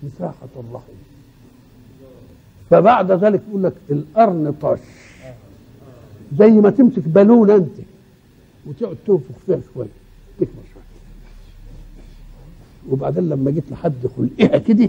مساحة 0.03 0.49
الرحم. 0.57 0.93
فبعد 2.71 3.13
ذلك 3.13 3.43
يقول 3.49 3.63
لك 3.63 3.75
القرن 3.91 4.55
طش 4.63 4.79
زي 6.39 6.51
ما 6.51 6.71
تمسك 6.71 7.09
بالون 7.09 7.51
أنت 7.51 7.77
وتقعد 8.67 8.97
تنفخ 9.07 9.39
فيها 9.47 9.61
شوية. 9.75 9.87
تكبر 10.39 10.63
وبعدين 12.91 13.29
لما 13.29 13.51
جيت 13.51 13.65
لحد 13.71 13.95
خلقها 14.17 14.59
كده؟ 14.59 14.89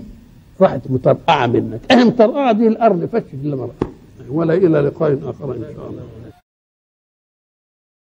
راحت 0.61 0.81
مطرقعة 0.89 1.47
منك. 1.47 1.79
اهم 1.91 2.07
مطرقعة 2.07 2.51
دي 2.51 2.67
الأرض 2.67 3.05
فشت 3.05 3.25
لما 3.43 3.69
ولا 4.29 4.53
إلى 4.53 4.67
لقاء 4.67 5.13
آخر 5.23 5.51
إن 5.55 5.61
شاء 5.75 5.89
الله. 5.89 6.01